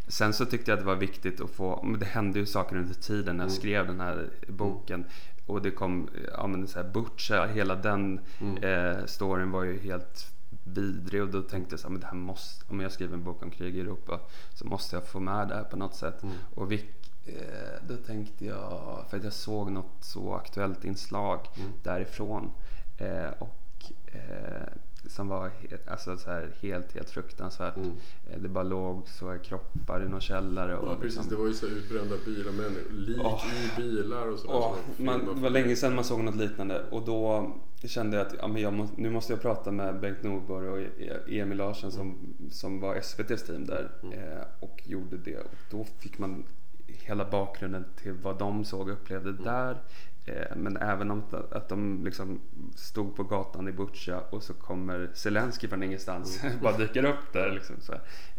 sen 0.09 0.33
så 0.33 0.45
tyckte 0.45 0.71
jag 0.71 0.77
att 0.79 0.85
det 0.85 0.87
var 0.87 0.97
viktigt 0.97 1.41
att 1.41 1.51
få, 1.51 1.83
men 1.85 2.01
det 2.01 2.07
hände 2.07 2.39
ju 2.39 2.47
saker 2.47 2.77
under 2.77 2.95
tiden 2.95 3.37
när 3.37 3.45
jag 3.45 3.51
mm. 3.51 3.61
skrev 3.61 3.87
den 3.87 4.01
här 4.01 4.31
boken. 4.49 5.05
Och 5.47 5.63
det 5.63 5.71
kom, 5.71 6.09
ja 6.33 6.47
men 6.47 6.69
så 6.69 6.83
här 6.83 6.89
Butcha, 6.89 7.47
hela 7.47 7.75
den 7.75 8.21
mm. 8.41 8.57
eh, 8.63 9.05
storyn 9.05 9.51
var 9.51 9.65
ju 9.65 9.79
helt 9.79 10.34
vidrig 10.65 11.23
och 11.23 11.29
då 11.29 11.43
tänkte 11.43 11.73
jag 11.73 11.81
så 11.81 11.87
här, 11.87 11.93
men 11.93 12.01
det 12.01 12.07
här 12.07 12.15
måste, 12.15 12.65
om 12.69 12.81
jag 12.81 12.93
skriver 12.93 13.15
en 13.15 13.25
bok 13.25 13.43
om 13.43 13.51
krig 13.51 13.77
i 13.77 13.81
Europa 13.81 14.21
så 14.55 14.67
måste 14.67 14.97
jag 14.97 15.07
få 15.07 15.21
med 15.21 15.49
det 15.49 15.55
här 15.55 15.65
på 15.65 15.77
något 15.77 15.95
sätt. 15.95 16.23
Mm. 16.23 16.35
Och 16.55 16.73
vi, 16.73 16.89
eh, 17.25 17.87
då 17.89 17.97
tänkte 17.97 18.45
jag, 18.45 19.05
för 19.11 19.17
att 19.17 19.25
jag 19.25 19.33
såg 19.33 19.71
något 19.71 19.97
så 20.01 20.35
aktuellt 20.35 20.85
inslag 20.85 21.49
mm. 21.57 21.73
därifrån 21.83 22.53
eh, 22.99 23.31
och 23.39 23.93
eh, 24.07 24.69
som 25.07 25.29
var 25.29 25.51
alltså, 25.87 26.17
så 26.17 26.31
här, 26.31 26.51
helt, 26.61 26.93
helt 26.93 27.11
fruktansvärt. 27.11 27.77
Mm. 27.77 27.93
Eh, 28.31 28.39
det 28.39 28.49
bara 28.49 28.65
låg 28.65 29.09
så 29.09 29.39
kroppar 29.45 30.05
i 30.05 30.09
någon 30.09 30.21
källare. 30.21 30.77
Och, 30.77 30.89
ja, 30.89 30.97
precis. 30.97 31.17
Liksom, 31.17 31.29
det 31.29 31.37
var 31.37 31.49
ju 31.49 31.55
så 31.55 31.67
utbrända 31.67 32.17
bilar, 32.25 32.53
men 32.53 32.99
lik 32.99 33.19
oh, 33.19 33.43
i 33.47 33.83
bilar 33.83 34.29
och 34.29 34.39
sådär. 34.39 34.55
Oh, 34.55 34.77
så 34.97 35.03
man, 35.03 35.35
det 35.35 35.41
var 35.41 35.51
länge 35.51 35.77
sedan 35.77 35.95
man 35.95 36.05
såg 36.05 36.21
något 36.21 36.37
liknande 36.37 36.85
och 36.91 37.05
då 37.05 37.53
kände 37.85 38.17
jag 38.17 38.27
att 38.27 38.35
ja, 38.39 38.49
men 38.49 38.63
jag 38.63 38.73
må, 38.73 38.89
nu 38.97 39.11
måste 39.11 39.33
jag 39.33 39.43
prata 39.43 39.71
med 39.71 40.01
Bengt 40.01 40.23
Norborg 40.23 40.69
och 40.69 40.79
e- 40.79 41.41
Emil 41.41 41.59
Larsson 41.59 41.93
som, 41.93 42.35
som 42.51 42.81
var 42.81 42.95
SVTs 42.95 43.43
team 43.43 43.67
där 43.67 43.91
mm. 44.03 44.19
eh, 44.19 44.45
och 44.61 44.83
gjorde 44.85 45.17
det. 45.17 45.39
Och 45.39 45.55
då 45.71 45.85
fick 45.99 46.19
man 46.19 46.45
hela 46.87 47.31
bakgrunden 47.31 47.85
till 47.97 48.13
vad 48.13 48.39
de 48.39 48.65
såg 48.65 48.89
och 48.89 48.93
upplevde 48.93 49.31
mm. 49.31 49.45
där. 49.45 49.83
Eh, 50.25 50.57
men 50.57 50.77
även 50.77 51.11
om 51.11 51.23
att 51.51 51.69
de 51.69 52.05
liksom 52.05 52.41
stod 52.77 53.17
på 53.17 53.23
gatan 53.23 53.69
i 53.69 53.73
Butja 53.73 54.21
och 54.21 54.43
så 54.43 54.55
kommer 54.55 55.11
Zelensky 55.15 55.69
från 55.69 55.83
ingenstans, 55.83 56.45
mm. 56.45 56.59
bara 56.63 56.77
dyker 56.77 57.05
upp 57.05 57.33
där. 57.33 57.51
Liksom, 57.51 57.77
så. 57.81 57.93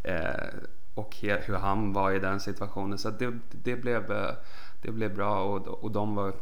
Eh, 0.04 0.48
och 0.94 1.16
hur 1.16 1.56
han 1.56 1.94
var 1.94 2.12
i 2.12 2.20
den 2.20 2.40
situationen. 2.40 2.98
Så 2.98 3.10
det, 3.10 3.34
det, 3.52 3.76
blev, 3.76 4.14
det 4.82 4.92
blev 4.92 5.16
bra 5.16 5.44
och, 5.44 5.68
och 5.68 5.92
de 5.92 6.16
var 6.16 6.34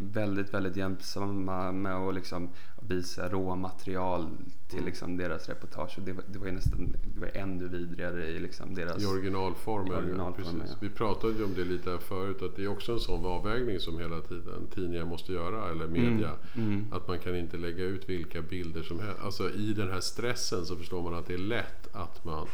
väldigt, 0.00 0.54
väldigt 0.54 0.76
hjälpsamma 0.76 1.72
med 1.72 1.94
att 1.94 2.14
liksom 2.14 2.50
visa 2.88 3.28
råmaterial 3.28 4.28
till 4.68 4.78
Mm. 4.78 4.86
liksom 4.86 5.16
deras 5.16 5.48
reportage. 5.48 5.98
Och 5.98 6.04
det, 6.04 6.12
var, 6.12 6.24
det 6.32 6.38
var 6.38 6.46
ju 6.46 6.52
nästan 6.52 6.96
det 7.14 7.20
var 7.20 7.30
ännu 7.34 7.68
vidrigare 7.68 8.26
i 8.26 8.38
liksom 8.38 8.74
deras... 8.74 9.02
I 9.02 9.06
originalformen. 9.06 9.92
I 9.92 9.96
originalformen, 9.96 10.62
ja. 10.68 10.74
Vi 10.80 10.90
pratade 10.90 11.32
ju 11.32 11.44
om 11.44 11.54
det 11.54 11.64
lite 11.64 11.90
här 11.90 11.98
förut, 11.98 12.42
att 12.42 12.56
det 12.56 12.64
är 12.64 12.68
också 12.68 12.92
en 12.92 13.00
sån 13.00 13.26
avvägning 13.26 13.80
som 13.80 13.98
hela 13.98 14.20
tiden 14.20 14.66
tidningar 14.74 15.04
måste 15.04 15.32
göra, 15.32 15.70
eller 15.70 15.86
media. 15.86 16.30
Mm. 16.56 16.84
Att 16.92 17.08
man 17.08 17.18
kan 17.18 17.36
inte 17.36 17.56
lägga 17.56 17.84
ut 17.84 18.08
vilka 18.08 18.42
bilder 18.42 18.82
som 18.82 19.00
helst. 19.00 19.20
Alltså 19.22 19.50
i 19.50 19.72
den 19.72 19.90
här 19.90 20.00
stressen 20.00 20.66
så 20.66 20.76
förstår 20.76 21.02
man 21.02 21.14
att 21.14 21.26
det 21.26 21.34
är 21.34 21.38
lätt 21.38 21.94
att 21.96 22.24
man 22.24 22.46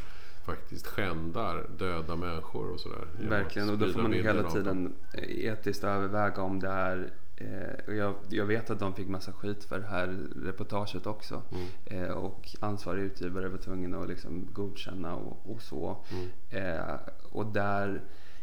faktiskt 0.47 0.87
skändar 0.87 1.67
döda 1.79 2.17
människor 2.17 2.73
och 2.73 2.81
sådär. 2.81 3.07
Verkligen, 3.29 3.71
och 3.71 3.79
då 3.79 3.89
får 3.89 4.03
man 4.03 4.13
hela 4.13 4.51
tiden 4.51 4.93
eh, 5.15 5.45
etiskt 5.45 5.85
överväga 5.85 6.43
om 6.43 6.61
det 6.61 6.69
är 6.69 7.11
eh, 7.41 7.95
jag, 7.95 8.15
jag 8.29 8.47
vet 8.47 8.71
att 8.71 8.79
de 8.79 8.95
fick 8.95 9.09
massa 9.09 9.33
skit 9.33 9.65
för 9.65 9.79
det 9.79 9.87
här 9.87 10.07
reportaget 10.45 11.07
också. 11.07 11.43
Mm. 11.53 12.05
Eh, 12.05 12.11
och 12.11 12.57
ansvarig 12.61 13.03
utgivare 13.03 13.49
var 13.49 13.59
tvungen 13.59 13.95
att 13.95 14.09
liksom 14.09 14.49
godkänna 14.53 15.15
och, 15.15 15.51
och 15.51 15.63
så. 15.63 16.05
Mm. 16.11 16.29
Eh, 16.51 16.95
och 17.31 17.47
där 17.47 18.03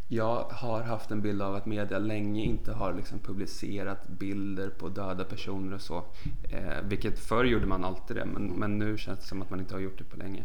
jag 0.10 0.44
har 0.44 0.82
haft 0.82 1.12
en 1.12 1.22
bild 1.22 1.42
av 1.42 1.56
att 1.56 1.66
media 1.66 2.00
länge 2.00 2.44
inte 2.44 2.72
har 2.72 2.94
liksom 2.94 3.20
publicerat 3.20 4.08
bilder 4.08 4.70
på 4.70 4.90
döda 4.90 5.24
personer 5.24 5.76
och 5.76 5.82
så. 5.82 6.04
Eh, 6.50 6.82
vilket 6.84 7.20
förr 7.20 7.44
gjorde 7.44 7.66
man 7.66 7.86
alltid 7.86 8.18
det, 8.18 8.26
men, 8.26 8.48
men 8.48 8.78
nu 8.78 8.98
känns 8.98 9.20
det 9.20 9.26
som 9.26 9.42
att 9.42 9.50
man 9.50 9.60
inte 9.60 9.76
har 9.76 9.82
gjort 9.82 9.98
det 9.98 10.04
på 10.04 10.18
länge. 10.18 10.44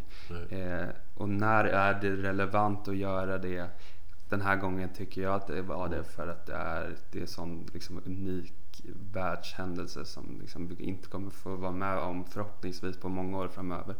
Eh, 0.51 0.89
och 1.15 1.29
när 1.29 1.65
är 1.65 2.01
det 2.01 2.17
relevant 2.17 2.89
att 2.89 2.97
göra 2.97 3.39
det? 3.39 3.67
Den 4.33 4.41
här 4.41 4.57
gången 4.57 4.89
tycker 4.89 5.23
jag 5.23 5.35
att 5.35 5.47
det 5.47 5.63
var 5.63 5.89
det 5.89 6.05
för 6.05 6.29
att 6.29 6.47
det 6.47 6.55
är, 6.55 6.97
det 7.11 7.23
är 7.23 7.27
sån 7.27 7.67
liksom 7.73 8.01
unik 8.07 8.55
världshändelse 9.13 10.05
som 10.05 10.41
liksom 10.41 10.69
vi 10.69 10.85
inte 10.85 11.09
kommer 11.09 11.31
få 11.31 11.57
vara 11.57 11.73
med 11.73 11.99
om 11.99 12.25
förhoppningsvis 12.25 12.97
på 12.97 13.09
många 13.09 13.39
år 13.39 13.49
framöver. 13.49 13.95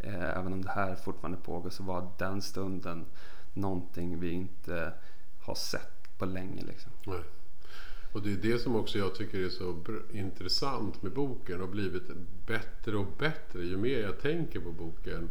Eh, 0.00 0.38
även 0.38 0.52
om 0.52 0.62
det 0.62 0.70
här 0.70 0.96
fortfarande 0.96 1.38
pågår 1.38 1.70
så 1.70 1.82
var 1.82 2.10
den 2.18 2.42
stunden 2.42 3.06
någonting 3.54 4.20
vi 4.20 4.30
inte 4.30 4.92
har 5.42 5.54
sett 5.54 6.18
på 6.18 6.26
länge. 6.26 6.62
Liksom. 6.62 6.92
Nej. 7.06 7.22
Och 8.12 8.22
det 8.22 8.32
är 8.32 8.36
det 8.36 8.58
som 8.58 8.76
också 8.76 8.98
jag 8.98 9.14
tycker 9.14 9.38
är 9.38 9.48
så 9.48 9.84
intressant 10.12 11.02
med 11.02 11.12
boken 11.12 11.62
och 11.62 11.68
blivit 11.68 12.10
bättre 12.46 12.96
och 12.96 13.06
bättre 13.18 13.64
ju 13.64 13.76
mer 13.76 14.00
jag 14.00 14.20
tänker 14.20 14.60
på 14.60 14.72
boken. 14.72 15.28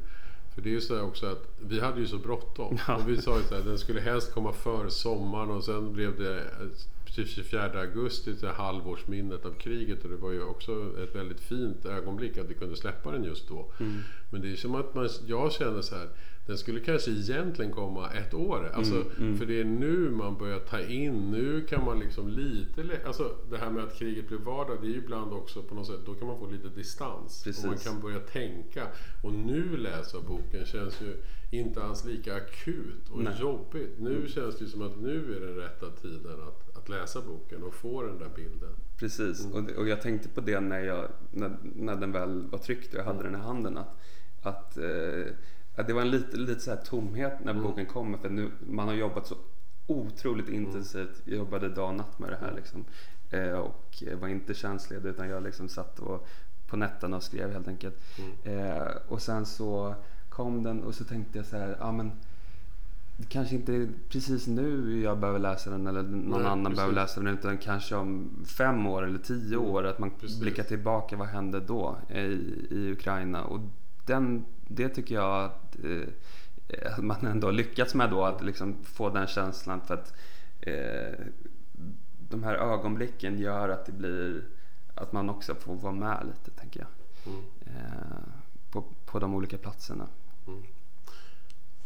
För 0.58 0.62
det 0.62 0.70
är 0.70 0.74
ju 0.74 0.82
så 0.82 0.96
här 0.96 1.04
också 1.04 1.26
att 1.26 1.48
vi 1.60 1.80
hade 1.80 2.00
ju 2.00 2.08
så 2.08 2.18
bråttom. 2.18 2.78
Ja. 2.88 2.96
Och 2.96 3.10
vi 3.10 3.22
sa 3.22 3.38
ju 3.38 3.44
så 3.44 3.56
här, 3.56 3.62
den 3.62 3.78
skulle 3.78 4.00
helst 4.00 4.34
komma 4.34 4.54
före 4.54 4.90
sommaren 4.90 5.50
och 5.50 5.64
sen 5.64 5.94
blev 5.94 6.18
det 6.20 6.40
eh, 6.40 7.14
till 7.16 7.28
24 7.28 7.80
augusti 7.80 8.36
till 8.36 8.48
halvårsminnet 8.48 9.46
av 9.46 9.54
kriget 9.54 10.04
och 10.04 10.10
det 10.10 10.16
var 10.16 10.32
ju 10.32 10.44
också 10.44 10.72
ett 11.04 11.16
väldigt 11.16 11.40
fint 11.40 11.86
ögonblick 11.86 12.38
att 12.38 12.50
vi 12.50 12.54
kunde 12.54 12.76
släppa 12.76 13.12
den 13.12 13.24
just 13.24 13.48
då. 13.48 13.72
Men 14.30 14.42
det 14.42 14.52
är 14.52 14.56
som 14.56 14.76
att 14.76 14.96
man, 14.96 15.10
jag 15.28 15.52
känner 15.52 15.82
så 15.82 15.96
här, 15.96 16.10
den 16.48 16.58
skulle 16.58 16.80
kanske 16.80 17.12
egentligen 17.12 17.72
komma 17.72 18.10
ett 18.12 18.34
år. 18.34 18.72
Alltså, 18.74 19.04
För 19.38 19.46
det 19.46 19.60
är 19.62 19.66
nu 19.66 20.10
man 20.12 20.38
börjar 20.38 20.60
ta 20.60 20.80
in, 20.80 21.32
nu 21.32 21.66
kan 21.70 21.86
man 21.86 22.00
liksom 22.00 22.28
lite, 22.28 23.00
alltså 23.06 23.36
det 23.50 23.58
här 23.58 23.70
med 23.72 23.84
att 23.84 23.96
kriget 24.00 24.28
blir 24.28 24.38
vardag, 24.38 24.78
det 24.82 24.88
är 24.88 24.92
ju 24.92 24.98
ibland 24.98 25.34
också 25.34 25.64
på 25.64 25.76
något 25.76 25.88
sätt, 25.88 26.00
då 26.06 26.14
kan 26.14 26.28
man 26.28 26.40
få 26.40 26.48
lite 26.50 26.68
distans. 26.68 27.44
Precis. 27.44 27.64
Och 27.64 27.70
man 27.70 27.78
kan 27.78 28.02
börja 28.02 28.20
tänka. 28.20 28.88
Och 29.24 29.34
nu 29.34 29.78
läsa 29.78 30.18
boken 30.22 30.66
känns 30.66 31.02
ju 31.02 31.14
inte 31.52 31.84
alls 31.84 32.06
lika 32.06 32.36
akut 32.36 33.10
och 33.12 33.24
Nej. 33.24 33.34
jobbigt. 33.42 33.96
Nu 34.00 34.28
känns 34.28 34.58
det 34.58 34.64
ju 34.66 34.70
som 34.72 34.82
att 34.82 34.98
nu 35.02 35.36
är 35.36 35.40
den 35.40 35.56
rätta 35.56 35.90
tiden 36.02 36.42
att, 36.48 36.78
att 36.78 36.90
läsa 36.90 37.22
boken 37.22 37.64
och 37.64 37.74
få 37.74 38.04
den 38.04 38.18
där 38.20 38.30
bilden. 38.36 38.70
Precis, 39.00 39.48
och, 39.54 39.64
det- 39.64 39.76
och 39.78 39.88
jag 39.88 40.02
tänkte 40.02 40.30
på 40.30 40.42
det 40.42 40.60
när, 40.60 40.80
jag, 40.80 41.08
när, 41.32 41.58
när 41.76 41.96
den 41.96 42.12
väl 42.12 42.48
var 42.52 42.60
tryckt 42.60 42.94
och 42.94 43.00
jag 43.00 43.06
hade 43.06 43.24
den 43.24 43.36
i 43.36 43.38
handen. 43.38 43.78
Att, 43.78 43.96
att, 44.42 44.78
eh, 44.78 45.26
att 45.30 45.36
det 45.84 45.94
var 45.94 46.02
en 46.02 46.12
lite, 46.12 46.38
lite 46.38 46.60
så 46.60 46.70
här 46.70 46.78
tomhet 46.78 47.34
när 47.44 47.54
boken 47.54 47.86
kom. 47.86 48.18
För 48.18 48.30
nu, 48.30 48.52
man 48.60 48.88
har 48.88 48.96
jobbat 48.96 49.28
så 49.28 49.36
otroligt 49.88 50.50
intensivt. 50.50 51.22
Jag 51.26 51.38
jobbade 51.38 51.70
dag 51.70 51.90
och 51.90 51.96
natt 51.96 52.20
med 52.20 52.30
det 52.30 52.38
här. 52.42 52.54
Liksom. 52.56 52.86
Eh, 53.30 53.52
och 53.52 54.04
var 54.22 54.28
inte 54.28 54.54
tjänstledig 54.54 55.10
utan 55.10 55.30
jag 55.30 55.44
liksom 55.44 55.70
satt 55.70 56.00
och, 56.00 56.28
på 56.68 56.78
nätterna 56.78 57.18
och 57.18 57.24
skrev 57.24 57.52
helt 57.54 57.68
enkelt. 57.68 57.96
Eh, 58.44 58.88
och 59.08 59.22
sen 59.22 59.46
så 59.46 59.96
kom 60.30 60.64
den 60.64 60.84
och 60.84 60.96
så 60.96 61.04
tänkte 61.04 61.38
jag 61.38 61.46
så 61.46 61.58
här, 61.58 61.78
ja 61.80 61.92
men 61.92 62.12
kanske 63.30 63.56
inte 63.56 63.90
precis 64.10 64.48
nu 64.48 65.02
jag 65.02 65.18
behöver 65.18 65.40
läsa 65.40 65.70
den 65.70 65.88
eller 65.88 66.04
någon 66.04 66.42
Nej, 66.42 66.52
annan 66.52 66.64
precis. 66.64 66.76
behöver 66.76 66.96
läsa 66.96 67.22
den 67.22 67.34
utan 67.34 67.58
kanske 67.58 67.96
om 67.96 68.30
fem 68.58 68.88
år 68.88 69.04
eller 69.04 69.20
tio 69.20 69.58
år 69.58 69.84
att 69.84 70.00
man 70.00 70.12
Precis. 70.22 70.40
blickar 70.40 70.64
tillbaka 70.64 71.16
vad 71.16 71.28
hände 71.28 71.60
då 71.60 71.98
i, 72.10 72.20
i 72.70 72.92
Ukraina 72.92 73.44
och 73.44 73.60
den, 74.06 74.46
det 74.68 74.90
tycker 74.90 75.16
jag 75.16 75.52
eh, 75.84 76.94
att 76.98 77.04
man 77.04 77.26
ändå 77.26 77.48
har 77.48 77.52
lyckats 77.52 77.96
med 77.96 78.10
då 78.10 78.24
att 78.26 78.44
liksom 78.44 78.84
få 78.84 79.10
den 79.10 79.28
känslan 79.28 79.82
för 79.82 79.94
att 79.94 80.14
eh, 80.62 81.26
de 82.30 82.44
här 82.44 82.56
ögonblicken 82.56 83.40
gör 83.40 83.70
att 83.70 83.86
det 83.86 83.92
blir 83.92 84.44
att 84.96 85.12
man 85.12 85.30
också 85.30 85.56
får 85.56 85.76
vara 85.76 85.94
med 85.94 86.26
lite 86.28 86.60
tänker 86.60 86.80
jag 86.80 86.88
Mm. 87.34 87.42
eh, 87.66 88.18
på, 88.72 88.84
på 89.06 89.20
de 89.20 89.34
olika 89.34 89.58
platserna. 89.58 90.08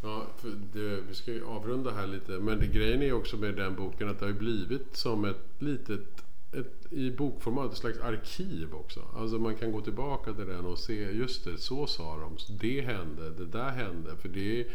Ja, 0.02 0.26
för 0.38 0.50
det, 0.74 1.02
vi 1.02 1.16
ska 1.16 1.32
ju 1.32 1.46
avrunda 1.46 1.92
här 1.92 2.08
lite. 2.08 2.32
Men 2.32 2.60
det, 2.60 2.68
grejen 2.68 3.02
är 3.02 3.14
också 3.14 3.38
med 3.38 3.56
den 3.56 3.76
boken 3.76 4.10
att 4.10 4.20
det 4.20 4.26
har 4.26 4.32
ju 4.32 4.38
blivit 4.40 4.96
som 4.98 5.26
ett 5.26 5.46
litet 5.60 6.24
ett, 6.52 6.94
i 6.94 7.12
bokformat, 7.12 7.72
ett 7.72 7.78
slags 7.78 8.00
arkiv 8.00 8.74
också. 8.74 9.00
Alltså 9.16 9.38
man 9.38 9.56
kan 9.56 9.72
gå 9.72 9.82
tillbaka 9.82 10.34
till 10.34 10.48
den 10.48 10.66
och 10.66 10.80
se, 10.80 10.94
just 10.94 11.46
det, 11.46 11.58
så 11.58 11.88
sa 11.88 12.18
de, 12.18 12.38
det 12.60 12.82
hände, 12.82 13.30
det 13.30 13.46
där 13.46 13.70
hände. 13.70 14.16
För 14.16 14.30
det, 14.30 14.68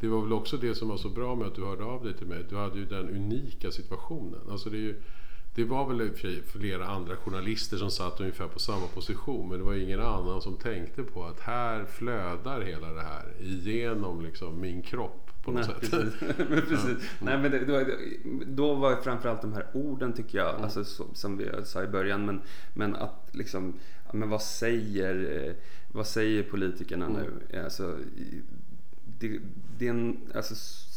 det 0.00 0.08
var 0.08 0.22
väl 0.22 0.32
också 0.32 0.56
det 0.56 0.74
som 0.74 0.88
var 0.88 0.96
så 0.96 1.08
bra 1.08 1.34
med 1.34 1.46
att 1.46 1.54
du 1.54 1.64
hörde 1.64 1.84
av 1.84 2.04
dig 2.04 2.14
till 2.14 2.26
mig. 2.26 2.44
Du 2.48 2.56
hade 2.56 2.78
ju 2.78 2.84
den 2.84 3.08
unika 3.08 3.70
situationen. 3.70 4.40
Alltså 4.50 4.70
det, 4.70 4.76
är 4.76 4.80
ju, 4.80 5.02
det 5.54 5.64
var 5.64 5.88
väl 5.88 6.00
i 6.00 6.10
och 6.10 6.12
för 6.12 6.20
sig 6.20 6.42
flera 6.42 6.86
andra 6.86 7.16
journalister 7.16 7.76
som 7.76 7.90
satt 7.90 8.20
ungefär 8.20 8.48
på 8.48 8.58
samma 8.58 8.86
position. 8.86 9.48
Men 9.48 9.58
det 9.58 9.64
var 9.64 9.74
ingen 9.74 10.00
annan 10.00 10.42
som 10.42 10.56
tänkte 10.56 11.02
på 11.02 11.24
att 11.24 11.40
här 11.40 11.84
flödar 11.84 12.60
hela 12.60 12.92
det 12.92 13.02
här 13.02 13.32
igenom 13.40 14.20
liksom 14.20 14.60
min 14.60 14.82
kropp 14.82 15.23
på 15.44 15.50
något 15.52 15.66
Nej, 15.68 15.80
sätt. 15.80 15.90
Precis. 15.90 16.38
men 16.50 16.60
precis. 16.60 17.10
Nej, 17.20 17.38
men 17.38 17.50
det, 17.50 17.64
då, 17.64 17.84
då 18.46 18.74
var 18.74 18.96
framförallt 18.96 19.42
de 19.42 19.52
här 19.52 19.66
orden 19.74 20.12
tycker 20.12 20.38
jag, 20.38 20.50
Mm. 20.50 20.64
alltså, 20.64 20.84
så, 20.84 21.04
som 21.14 21.36
vi 21.36 21.50
sa 21.64 21.82
i 21.82 21.86
början, 21.86 22.26
men, 22.26 22.40
men 22.74 22.96
att 22.96 23.28
liksom, 23.32 23.74
men 24.12 24.28
vad 24.30 24.42
säger, 24.42 25.46
eh, 25.48 25.54
vad 25.92 26.06
säger 26.06 26.42
politikerna 26.42 27.06
Mm. 27.06 27.20
nu? 27.50 27.58
Alltså, 27.64 27.96
det, 29.18 29.40
det 29.78 29.86
är 29.86 29.90
en, 29.90 30.18
alltså, 30.34 30.54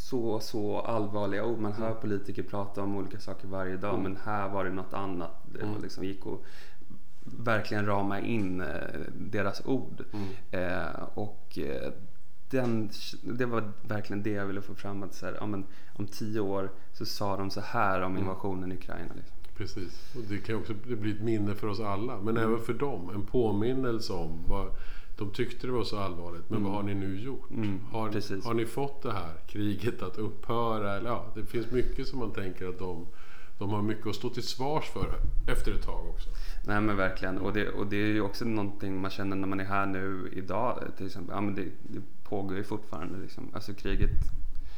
så, 0.09 0.39
så 0.39 0.79
allvarliga 0.79 1.45
ord. 1.45 1.59
Man 1.59 1.73
hör 1.73 1.93
politiker 1.93 2.43
prata 2.43 2.81
om 2.83 2.95
olika 2.97 3.19
saker 3.19 3.47
varje 3.47 3.77
dag, 3.77 3.93
Mm. 3.99 4.03
men 4.03 4.17
här 4.23 4.49
var 4.49 4.63
det 4.65 4.71
något 4.71 4.93
annat. 4.93 5.31
Det 5.53 5.61
Mm. 5.61 5.81
liksom 5.81 6.03
gick 6.03 6.25
att 6.27 6.39
verkligen 7.39 7.85
rama 7.85 8.19
in 8.19 8.61
eh, 8.61 8.67
deras 9.17 9.61
ord. 9.65 10.03
Mm. 10.13 10.27
Eh, 10.51 11.03
och 11.13 11.59
eh, 11.59 11.91
den, 12.49 12.89
det 13.21 13.45
var 13.45 13.71
verkligen 13.87 14.23
det 14.23 14.29
jag 14.31 14.45
ville 14.45 14.61
få 14.61 14.75
fram. 14.75 15.03
Att 15.03 15.13
så 15.13 15.25
här, 15.25 15.37
ja, 15.39 15.45
men, 15.45 15.65
om 15.93 16.07
tio 16.07 16.39
år 16.39 16.71
så 16.93 17.05
sa 17.05 17.37
de 17.37 17.49
så 17.49 17.61
här 17.61 18.01
om 18.01 18.17
invasionen 18.17 18.71
i 18.71 18.75
Ukraina. 18.75 19.13
Liksom. 19.15 19.37
Precis. 19.57 20.15
Och 20.15 20.21
det 20.29 20.37
kan 20.37 20.55
också 20.55 20.73
blir 20.73 21.15
ett 21.15 21.21
minne 21.21 21.55
för 21.55 21.67
oss 21.67 21.79
alla. 21.79 22.21
Men 22.21 22.37
även 22.37 22.59
för 22.59 22.73
dem. 22.73 23.09
En 23.09 23.25
påminnelse 23.25 24.13
om 24.13 24.43
vad 24.47 24.71
de 25.17 25.31
tyckte 25.31 25.67
det 25.67 25.73
var 25.73 25.83
så 25.83 25.97
allvarligt. 25.97 26.49
Men 26.49 26.63
vad 26.63 26.73
har 26.73 26.83
ni 26.83 26.93
nu 26.93 27.19
gjort? 27.19 27.49
Mm, 27.49 27.79
har, 27.91 28.09
precis. 28.09 28.45
har 28.45 28.53
ni 28.53 28.65
fått 28.65 29.01
det 29.01 29.11
här 29.11 29.33
kriget 29.47 30.01
att 30.01 30.17
upphöra? 30.17 30.93
Eller, 30.93 31.09
ja, 31.09 31.25
det 31.35 31.45
finns 31.45 31.71
mycket 31.71 32.07
som 32.07 32.19
man 32.19 32.31
tänker 32.31 32.69
att 32.69 32.79
de, 32.79 33.07
de 33.59 33.69
har 33.69 33.81
mycket 33.81 34.07
att 34.07 34.15
stå 34.15 34.29
till 34.29 34.43
svars 34.43 34.85
för 34.85 35.19
efter 35.47 35.71
ett 35.71 35.85
tag 35.85 36.09
också. 36.09 36.29
Nej 36.67 36.81
men 36.81 36.97
verkligen. 36.97 37.37
Och 37.37 37.53
det, 37.53 37.69
och 37.69 37.87
det 37.87 37.97
är 37.97 38.07
ju 38.07 38.21
också 38.21 38.45
någonting 38.45 39.01
man 39.01 39.11
känner 39.11 39.35
när 39.35 39.47
man 39.47 39.59
är 39.59 39.65
här 39.65 39.85
nu 39.85 40.29
idag. 40.33 40.83
Till 40.97 41.05
exempel. 41.05 41.35
Ja, 41.35 41.41
men 41.41 41.55
det, 41.55 41.65
det 41.83 42.01
pågår 42.29 42.57
ju 42.57 42.63
fortfarande. 42.63 43.19
Liksom. 43.19 43.51
Alltså 43.53 43.73
kriget, 43.73 44.09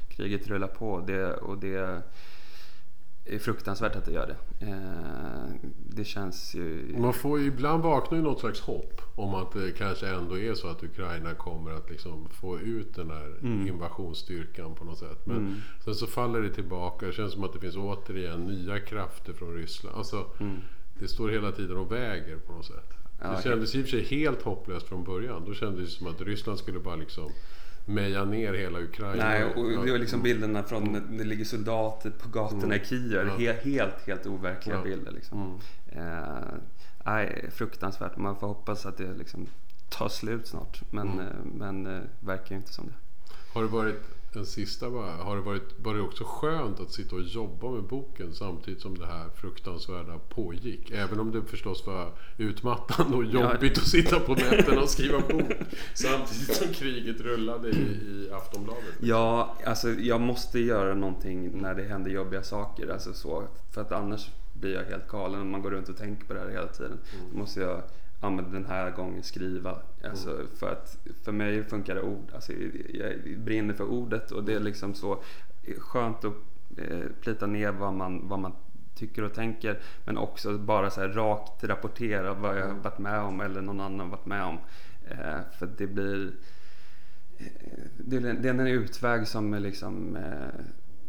kriget 0.10 0.48
rullar 0.48 0.68
på. 0.68 1.04
Det, 1.08 1.34
och 1.34 1.58
det 1.58 2.02
är 3.26 3.40
fruktansvärt 3.40 3.96
att 3.96 4.06
det 4.06 4.12
gör 4.12 4.28
det. 4.28 4.66
Eh, 4.66 5.70
det 5.90 6.04
känns 6.04 6.56
ju... 6.56 6.96
Man 6.98 7.14
får 7.14 7.40
ju 7.40 7.46
ibland 7.46 7.84
vakna 7.84 8.18
i 8.18 8.22
något 8.22 8.40
slags 8.40 8.60
hopp 8.62 9.02
om 9.16 9.36
att 9.36 9.52
det 9.52 9.72
kanske 9.78 10.08
ändå 10.10 10.38
är 10.40 10.54
så 10.54 10.68
att 10.68 10.84
Ukraina 10.84 11.34
kommer 11.34 11.72
att 11.72 11.90
liksom 11.90 12.30
få 12.30 12.60
ut 12.60 12.96
den 12.96 13.10
här 13.10 13.38
invasionsstyrkan 13.68 14.76
på 14.76 14.84
något 14.86 14.98
sätt. 14.98 15.26
Men 15.26 15.38
Mm. 15.38 15.56
sen 15.86 15.96
så 15.96 16.08
faller 16.08 16.42
det 16.42 16.50
tillbaka. 16.50 17.06
Det 17.06 17.12
känns 17.14 17.34
som 17.34 17.44
att 17.44 17.54
det 17.54 17.60
finns 17.60 17.76
återigen 17.76 18.46
nya 18.46 18.80
krafter 18.80 19.34
från 19.34 19.54
Ryssland. 19.54 19.98
Alltså, 19.98 20.26
Det 21.00 21.08
står 21.08 21.30
hela 21.30 21.52
tiden 21.52 21.78
och 21.78 21.92
väger 21.92 22.38
på 22.38 22.52
något 22.54 22.66
sätt. 22.66 22.94
Ja, 23.22 23.28
det 23.30 23.44
kändes 23.44 23.76
i 23.76 23.80
och 23.82 23.84
för 23.86 23.90
sig 23.92 24.04
helt 24.04 24.42
hopplöst 24.42 24.88
från 24.88 25.04
början. 25.04 25.44
Då 25.46 25.54
kändes 25.54 25.86
det 25.86 25.98
som 25.98 26.08
att 26.08 26.22
Ryssland 26.22 26.60
skulle 26.60 26.80
bara 26.80 26.96
liksom 26.96 27.32
meja 27.86 28.26
ner 28.26 28.54
hela 28.54 28.80
Ukraina. 28.80 29.16
Nej, 29.24 29.44
och 29.44 29.86
det 29.86 29.92
var 29.92 29.98
liksom 29.98 30.22
bilderna 30.22 30.64
från 30.64 30.84
när 30.84 31.18
det 31.18 31.24
ligger 31.24 31.46
soldater 31.46 32.10
på 32.10 32.30
gatorna 32.30 32.64
Mm. 32.64 32.82
i 32.82 32.86
Kiev. 32.86 33.28
Ja. 33.28 33.36
Helt, 33.38 33.64
helt, 33.66 34.08
helt 34.08 34.26
overkliga 34.28 34.76
Ja. 34.78 34.84
bilder 34.84 35.12
liksom. 35.12 35.60
Mm. 35.92 36.08
Eh, 36.08 36.54
nej, 37.06 37.46
fruktansvärt. 37.52 38.18
Man 38.18 38.36
får 38.40 38.48
hoppas 38.48 38.86
att 38.86 38.98
det 38.98 39.14
liksom 39.14 39.48
tar 39.90 40.10
slut 40.10 40.48
snart. 40.48 40.82
Men, 40.92 41.08
Mm. 41.08 41.20
eh, 41.28 41.34
men 41.44 41.86
eh, 41.96 42.02
verkar 42.20 42.50
ju 42.50 42.56
inte 42.56 42.74
som 42.74 42.86
det. 42.88 42.94
Har 43.54 43.62
det 43.62 43.68
varit 43.70 44.02
en 44.36 44.46
sista 44.46 44.89
bara, 44.89 45.12
har 45.12 45.36
det 45.36 45.42
varit, 45.42 45.76
var 45.78 45.94
det 45.94 46.02
också 46.02 46.24
skönt 46.24 46.80
att 46.80 46.92
sitta 46.92 47.15
och 47.15 47.22
jobba 47.22 47.72
med 47.72 47.84
boken 47.84 48.34
samtidigt 48.34 48.82
som 48.82 48.98
det 48.98 49.06
här 49.06 49.30
fruktansvärda 49.36 50.20
pågick? 50.30 50.92
Även 50.92 51.20
om 51.20 51.32
det 51.32 51.42
förstås 51.42 51.88
var 51.88 52.12
utmattande 52.38 53.18
och 53.18 53.26
jobbigt 53.26 53.78
att 53.78 53.88
sitta 53.88 54.20
på 54.20 54.34
nätterna 54.34 54.82
och 54.82 54.89
skriva 54.89 55.20
bok 55.20 55.52
samtidigt 55.94 56.56
som 56.56 56.74
kriget 56.74 57.22
rullade 57.22 57.70
i, 57.70 57.82
i 57.82 58.30
Aftonbladet. 58.34 58.84
Ja, 59.00 59.58
alltså 59.65 59.89
jag 59.89 60.22
måste 60.22 60.60
göra 60.60 60.94
någonting 60.94 61.62
när 61.62 61.76
det 61.76 61.84
händer 61.84 62.12
jobbiga 62.12 62.44
saker. 62.44 62.88
Alltså 62.88 63.13
så, 63.13 63.48
för 63.72 63.82
att 63.82 63.92
annars 63.92 64.30
blir 64.54 64.74
jag 64.74 64.84
helt 64.84 65.08
galen 65.08 65.42
om 65.42 65.52
man 65.52 65.62
går 65.62 65.72
runt 65.72 65.89
och 65.89 65.98
tänker 65.98 66.26
på 66.26 66.34
det 66.34 66.39
här 66.39 66.50
hela 66.50 66.68
tiden. 66.68 67.00
Då 67.32 67.38
måste 67.38 67.60
jag 67.60 67.82
ja, 68.22 68.30
men 68.30 68.52
den 68.52 68.66
här 68.66 68.92
gången 68.92 69.24
skriva. 69.24 69.80
Alltså, 70.04 70.42
för, 70.56 70.72
att, 70.72 70.98
för 71.24 71.32
mig 71.32 71.64
funkar 71.64 71.96
det 71.96 72.02
ord. 72.02 72.32
Alltså, 72.36 72.54
jag 72.94 73.14
brinner 73.40 73.74
för 73.74 73.84
ordet 73.84 74.32
och 74.32 74.44
det 74.44 74.54
är 74.54 74.60
liksom 74.60 74.94
så 74.94 75.24
skönt 75.78 76.26
att 76.26 76.34
eh, 76.78 77.00
plita 77.22 77.48
ner 77.48 77.72
vad 77.72 77.94
man, 77.94 78.28
vad 78.28 78.40
man 78.40 78.52
tycker 78.96 79.24
och 79.24 79.34
tänker. 79.34 79.80
Men 80.06 80.18
också 80.18 80.58
bara 80.58 80.90
så 80.90 81.02
här 81.02 81.10
rakt 81.10 81.64
rapportera 81.64 82.34
vad 82.34 82.58
jag 82.60 82.68
har 82.68 82.74
varit 82.76 83.00
med 83.00 83.20
om 83.20 83.42
eller 83.42 83.62
någon 83.62 83.80
annan 83.80 84.10
varit 84.10 84.26
med 84.26 84.44
om. 84.44 84.58
Eh, 85.10 85.40
för 85.60 85.70
det 85.78 85.88
blir 85.88 86.32
det 87.98 88.16
är 88.18 88.26
en- 88.26 88.42
det 88.42 88.50
är 88.50 88.54
en 88.54 88.68
utväg 88.68 89.28
som 89.28 89.54
är 89.54 89.60
liksom 89.60 90.16
eh, 90.16 90.66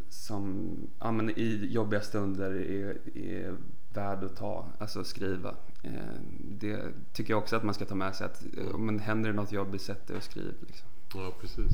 som 0.09 0.71
ja, 1.01 1.13
men 1.13 1.31
i 1.31 1.67
jobbiga 1.71 2.01
stunder 2.01 2.51
är, 2.51 2.99
är 3.19 3.57
värd 3.95 4.25
att 4.25 4.37
ta, 4.37 4.67
alltså 4.79 5.05
skriva. 5.05 5.55
Eh, 5.83 5.93
det 6.41 6.83
tycker 7.13 7.33
jag 7.33 7.39
också 7.39 7.57
att 7.57 7.65
man 7.65 7.75
ska 7.75 7.85
ta 7.85 7.95
med 7.95 8.17
sig 8.17 8.27
att 8.27 8.43
eh, 8.59 8.99
händer 9.01 9.31
det 9.31 9.37
något 9.37 9.53
jobbigt, 9.53 9.83
sätt 9.83 10.07
dig 10.07 10.17
och 10.17 10.23
skriv. 10.23 10.55
Liksom. 10.67 10.89
Ja, 11.15 11.33
precis. 11.41 11.73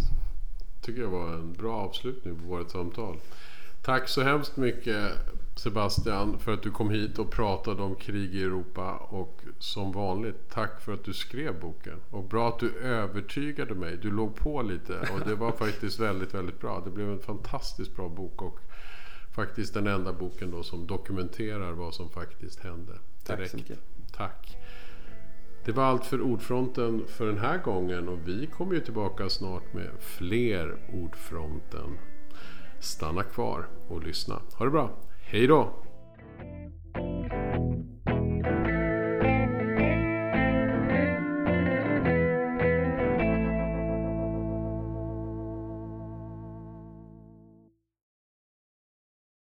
tycker 0.81 1.01
jag 1.01 1.11
var 1.11 1.35
en 1.35 1.53
bra 1.53 1.77
avslutning 1.77 2.39
på 2.39 2.45
vårt 2.45 2.71
samtal. 2.71 3.17
Tack 3.83 4.09
så 4.09 4.23
hemskt 4.23 4.57
mycket 4.57 5.13
Sebastian 5.57 6.39
för 6.39 6.55
att 6.55 6.63
du 6.63 6.71
kom 6.71 6.91
hit 6.91 7.19
och 7.19 7.31
pratade 7.31 7.83
om 7.83 7.95
krig 7.95 8.35
i 8.35 8.43
Europa 8.43 8.97
och 8.97 9.41
som 9.59 9.93
vanligt 9.93 10.51
tack 10.51 10.81
för 10.81 10.95
att 10.95 11.05
du 11.05 11.13
skrev 11.13 11.61
boken. 11.61 12.01
Och 12.11 12.25
bra 12.25 12.49
att 12.49 12.59
du 12.59 12.79
övertygade 12.79 13.75
mig. 13.75 13.97
Du 14.03 14.11
låg 14.11 14.37
på 14.37 14.63
lite 14.63 14.93
och 14.93 15.29
det 15.29 15.35
var 15.35 15.53
faktiskt 15.59 16.01
väldigt, 16.01 16.35
väldigt 16.35 16.61
bra. 16.61 16.83
Det 16.85 16.91
blev 16.91 17.11
en 17.11 17.21
fantastiskt 17.21 17.97
bra 17.97 18.09
bok 18.09 18.43
och 18.43 18.61
faktiskt 19.37 19.75
den 19.75 19.87
enda 19.87 20.13
boken 20.13 20.51
då 20.51 20.63
som 20.63 20.87
dokumenterar 20.87 21.73
vad 21.73 21.95
som 21.95 22.11
faktiskt 22.11 22.61
hände. 22.61 22.93
Direkt. 22.93 23.27
Tack 23.27 23.49
så 23.49 23.57
mycket. 23.57 23.79
Tack. 24.13 24.57
Det 25.65 25.73
var 25.73 25.85
allt 25.85 26.05
för 26.05 26.21
Ordfronten 26.21 27.05
för 27.07 27.27
den 27.27 27.39
här 27.39 27.59
gången 27.59 28.09
och 28.09 28.19
vi 28.29 28.47
kommer 28.47 28.75
ju 28.75 28.81
tillbaka 28.81 29.29
snart 29.29 29.75
med 29.75 29.91
fler 29.99 30.77
Ordfronten. 30.93 31.99
Stanna 32.81 33.23
kvar 33.23 33.69
och 33.89 34.03
lyssna. 34.03 34.41
Ha 34.59 34.65
det 34.65 34.71
bra. 34.71 34.91
Hej 35.21 35.47
då! 35.47 35.73